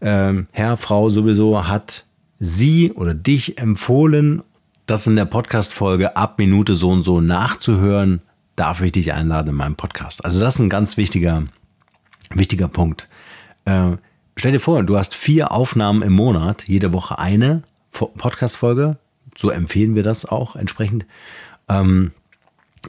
ähm, 0.00 0.46
Herr, 0.52 0.76
Frau 0.76 1.08
sowieso 1.08 1.66
hat 1.66 2.06
sie 2.38 2.92
oder 2.92 3.12
dich 3.12 3.58
empfohlen, 3.58 4.44
das 4.90 5.06
in 5.06 5.14
der 5.14 5.24
Podcast-Folge 5.24 6.16
ab 6.16 6.38
Minute 6.38 6.74
so 6.74 6.90
und 6.90 7.04
so 7.04 7.20
nachzuhören, 7.20 8.22
darf 8.56 8.80
ich 8.82 8.90
dich 8.90 9.12
einladen 9.12 9.50
in 9.50 9.54
meinem 9.54 9.76
Podcast. 9.76 10.24
Also 10.24 10.40
das 10.40 10.56
ist 10.56 10.60
ein 10.60 10.68
ganz 10.68 10.96
wichtiger, 10.96 11.44
wichtiger 12.30 12.66
Punkt. 12.66 13.08
Äh, 13.66 13.92
stell 14.36 14.50
dir 14.50 14.58
vor, 14.58 14.82
du 14.82 14.98
hast 14.98 15.14
vier 15.14 15.52
Aufnahmen 15.52 16.02
im 16.02 16.12
Monat, 16.12 16.66
jede 16.66 16.92
Woche 16.92 17.20
eine 17.20 17.62
Podcast-Folge. 17.92 18.96
So 19.36 19.50
empfehlen 19.50 19.94
wir 19.94 20.02
das 20.02 20.24
auch 20.26 20.56
entsprechend. 20.56 21.06
Ähm, 21.68 22.10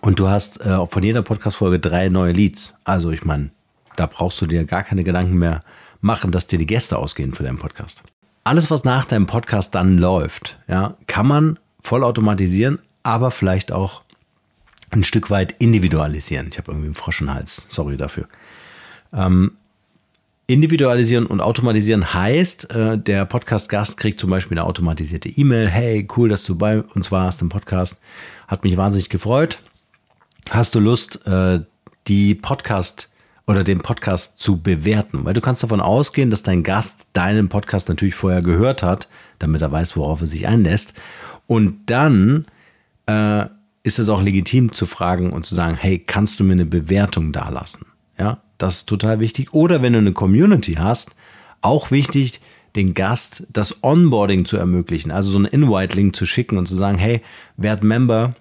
und 0.02 0.18
du 0.18 0.28
hast 0.28 0.60
äh, 0.62 0.84
von 0.88 1.04
jeder 1.04 1.22
Podcast-Folge 1.22 1.80
drei 1.80 2.10
neue 2.10 2.32
Leads. 2.32 2.74
Also 2.84 3.12
ich 3.12 3.24
meine, 3.26 3.52
da 3.96 4.08
brauchst 4.08 4.42
du 4.42 4.48
dir 4.48 4.66
gar 4.66 4.82
keine 4.82 5.04
Gedanken 5.04 5.38
mehr 5.38 5.64
machen, 6.00 6.32
dass 6.32 6.48
dir 6.48 6.58
die 6.58 6.66
Gäste 6.66 6.98
ausgehen 6.98 7.36
für 7.36 7.44
deinen 7.44 7.60
Podcast. 7.60 8.02
Alles, 8.44 8.72
was 8.72 8.86
nach 8.86 9.06
deinem 9.06 9.28
Podcast 9.28 9.76
dann 9.76 10.00
läuft, 10.00 10.58
ja, 10.68 10.96
kann 11.06 11.28
man 11.28 11.60
vollautomatisieren, 11.82 12.80
aber 13.04 13.32
vielleicht 13.32 13.72
auch 13.72 14.02
ein 14.92 15.04
Stück 15.04 15.30
weit 15.30 15.56
individualisieren. 15.60 16.50
Ich 16.52 16.58
habe 16.58 16.72
irgendwie 16.72 16.88
einen 16.88 16.96
Frosch 16.96 17.22
im 17.22 17.34
Hals, 17.34 17.68
sorry 17.70 17.98
dafür. 17.98 18.28
Ähm, 19.14 19.54
individualisieren 20.48 21.26
und 21.26 21.40
automatisieren 21.40 22.14
heißt, 22.14 22.72
äh, 22.72 22.98
der 22.98 23.26
Podcast-Gast 23.26 23.98
kriegt 23.98 24.20
zum 24.20 24.30
Beispiel 24.30 24.58
eine 24.58 24.68
automatisierte 24.68 25.30
E-Mail. 25.30 25.70
Hey, 25.70 26.08
cool, 26.18 26.30
dass 26.30 26.44
du 26.44 26.56
bei 26.56 26.82
uns 26.82 27.12
warst 27.12 27.42
im 27.42 27.50
Podcast. 27.50 28.00
Hat 28.48 28.64
mich 28.64 28.76
wahnsinnig 28.76 29.10
gefreut. 29.10 29.60
Hast 30.50 30.76
du 30.76 30.80
Lust, 30.80 31.26
äh, 31.26 31.62
die 32.08 32.36
Podcast 32.36 33.12
oder 33.48 33.64
den 33.64 33.80
Podcast 33.80 34.40
zu 34.40 34.62
bewerten? 34.62 35.24
Weil 35.24 35.34
du 35.34 35.42
kannst 35.42 35.64
davon 35.64 35.80
ausgehen, 35.80 36.30
dass 36.30 36.44
dein 36.44 36.64
Gast 36.64 37.08
deinen 37.14 37.48
Podcast 37.48 37.88
natürlich 37.88 38.16
vorher 38.16 38.42
gehört 38.42 38.84
hat, 38.84 39.08
damit 39.40 39.62
er 39.62 39.72
weiß, 39.72 39.96
worauf 39.96 40.20
er 40.20 40.28
sich 40.28 40.48
einlässt. 40.48 40.94
Und 41.48 41.90
dann 41.90 42.46
äh, 43.06 43.46
ist 43.84 44.00
es 44.00 44.10
auch 44.10 44.22
legitim 44.22 44.74
zu 44.74 44.86
fragen 44.86 45.32
und 45.32 45.46
zu 45.46 45.56
sagen, 45.56 45.76
hey, 45.76 46.00
kannst 46.00 46.40
du 46.40 46.44
mir 46.44 46.54
eine 46.54 46.66
Bewertung 46.66 47.32
dalassen? 47.32 47.86
Ja, 48.18 48.40
das 48.58 48.78
ist 48.78 48.90
total 48.90 49.20
wichtig. 49.20 49.54
Oder 49.54 49.82
wenn 49.82 49.94
du 49.94 50.00
eine 50.00 50.14
Community 50.14 50.74
hast, 50.74 51.16
auch 51.62 51.92
wichtig, 51.92 52.42
den 52.76 52.94
Gast 52.94 53.46
das 53.52 53.84
Onboarding 53.84 54.46
zu 54.46 54.58
ermöglichen, 54.58 55.12
also 55.12 55.32
so 55.32 55.38
einen 55.38 55.46
Invite-Link 55.46 56.16
zu 56.16 56.26
schicken 56.26 56.58
und 56.58 56.68
zu 56.68 56.76
sagen, 56.76 56.98
hey, 56.98 57.22
werd 57.58 57.84
Member 57.84 58.34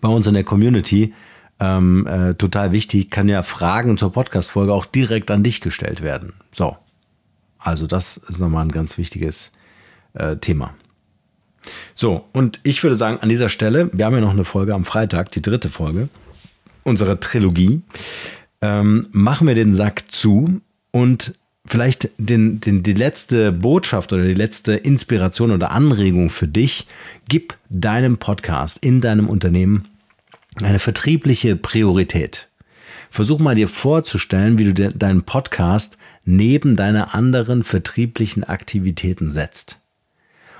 bei 0.00 0.08
uns 0.08 0.26
in 0.26 0.34
der 0.34 0.44
Community 0.44 1.12
ähm, 1.60 2.06
äh, 2.06 2.34
total 2.34 2.72
wichtig, 2.72 3.10
kann 3.10 3.28
ja 3.28 3.42
Fragen 3.42 3.96
zur 3.98 4.12
Podcast-Folge 4.12 4.72
auch 4.72 4.86
direkt 4.86 5.30
an 5.30 5.42
dich 5.42 5.60
gestellt 5.60 6.02
werden. 6.02 6.34
So. 6.50 6.76
Also, 7.58 7.86
das 7.86 8.18
ist 8.18 8.40
nochmal 8.40 8.64
ein 8.64 8.72
ganz 8.72 8.98
wichtiges 8.98 9.52
äh, 10.12 10.36
Thema. 10.36 10.74
So, 11.94 12.24
und 12.32 12.60
ich 12.62 12.82
würde 12.82 12.96
sagen, 12.96 13.18
an 13.20 13.28
dieser 13.28 13.48
Stelle, 13.48 13.90
wir 13.92 14.04
haben 14.04 14.14
ja 14.14 14.20
noch 14.20 14.30
eine 14.30 14.44
Folge 14.44 14.74
am 14.74 14.84
Freitag, 14.84 15.32
die 15.32 15.42
dritte 15.42 15.68
Folge 15.68 16.08
unserer 16.82 17.18
Trilogie, 17.18 17.82
ähm, 18.60 19.08
machen 19.12 19.46
wir 19.46 19.54
den 19.54 19.74
Sack 19.74 20.10
zu 20.10 20.60
und 20.90 21.34
vielleicht 21.66 22.10
den, 22.18 22.60
den, 22.60 22.82
die 22.82 22.92
letzte 22.92 23.52
Botschaft 23.52 24.12
oder 24.12 24.24
die 24.24 24.34
letzte 24.34 24.74
Inspiration 24.74 25.50
oder 25.50 25.70
Anregung 25.70 26.30
für 26.30 26.46
dich, 26.46 26.86
gib 27.28 27.56
deinem 27.70 28.18
Podcast 28.18 28.78
in 28.84 29.00
deinem 29.00 29.28
Unternehmen 29.28 29.88
eine 30.62 30.78
vertriebliche 30.78 31.56
Priorität. 31.56 32.48
Versuch 33.10 33.38
mal 33.38 33.54
dir 33.54 33.68
vorzustellen, 33.68 34.58
wie 34.58 34.72
du 34.72 34.88
deinen 34.90 35.22
Podcast 35.22 35.98
neben 36.24 36.76
deine 36.76 37.14
anderen 37.14 37.62
vertrieblichen 37.62 38.44
Aktivitäten 38.44 39.30
setzt. 39.30 39.80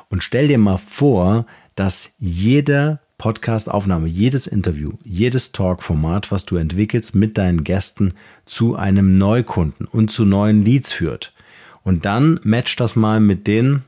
Und 0.09 0.23
stell 0.23 0.49
dir 0.49 0.59
mal 0.59 0.79
vor, 0.79 1.47
dass 1.75 2.14
jeder 2.19 3.01
Podcast-Aufnahme, 3.19 4.09
jedes 4.09 4.47
Interview, 4.47 4.93
jedes 5.05 5.53
Talk-Format, 5.53 6.31
was 6.31 6.45
du 6.45 6.57
entwickelst 6.57 7.14
mit 7.14 7.38
deinen 7.38 7.64
Gästen 7.64 8.12
zu 8.45 8.77
einem 8.77 9.19
Neukunden 9.19 9.87
und 9.87 10.11
zu 10.11 10.25
neuen 10.25 10.64
Leads 10.64 10.93
führt. 10.93 11.33
Und 11.85 12.05
dann 12.05 12.40
match 12.43 12.77
das 12.77 12.97
mal 12.97 13.21
mit 13.21 13.47
den 13.47 13.83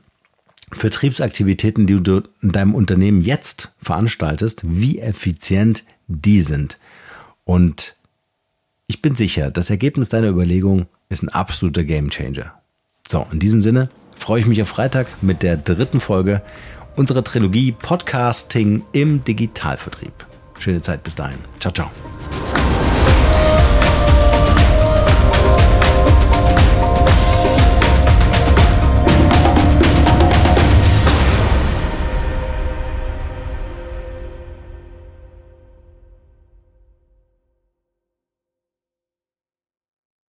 Vertriebsaktivitäten, 0.71 1.87
die 1.87 2.01
du 2.01 2.23
in 2.41 2.51
deinem 2.51 2.75
Unternehmen 2.75 3.21
jetzt 3.21 3.73
veranstaltest, 3.79 4.61
wie 4.63 4.99
effizient 4.99 5.83
die 6.07 6.41
sind. 6.41 6.77
Und 7.43 7.95
ich 8.87 9.01
bin 9.01 9.15
sicher, 9.15 9.51
das 9.51 9.69
Ergebnis 9.69 10.09
deiner 10.09 10.29
Überlegung 10.29 10.87
ist 11.09 11.23
ein 11.23 11.29
absoluter 11.29 11.83
Gamechanger. 11.83 12.53
So, 13.07 13.25
in 13.31 13.39
diesem 13.39 13.61
Sinne 13.61 13.89
freue 14.19 14.41
ich 14.41 14.47
mich 14.47 14.61
auf 14.61 14.69
Freitag 14.69 15.07
mit 15.21 15.43
der 15.43 15.57
dritten 15.57 15.99
Folge 15.99 16.41
unserer 16.95 17.23
Trilogie 17.23 17.71
Podcasting 17.71 18.83
im 18.91 19.23
Digitalvertrieb. 19.23 20.25
Schöne 20.59 20.81
Zeit 20.81 21.03
bis 21.03 21.15
dahin. 21.15 21.37
Ciao, 21.59 21.71
ciao. 21.71 22.06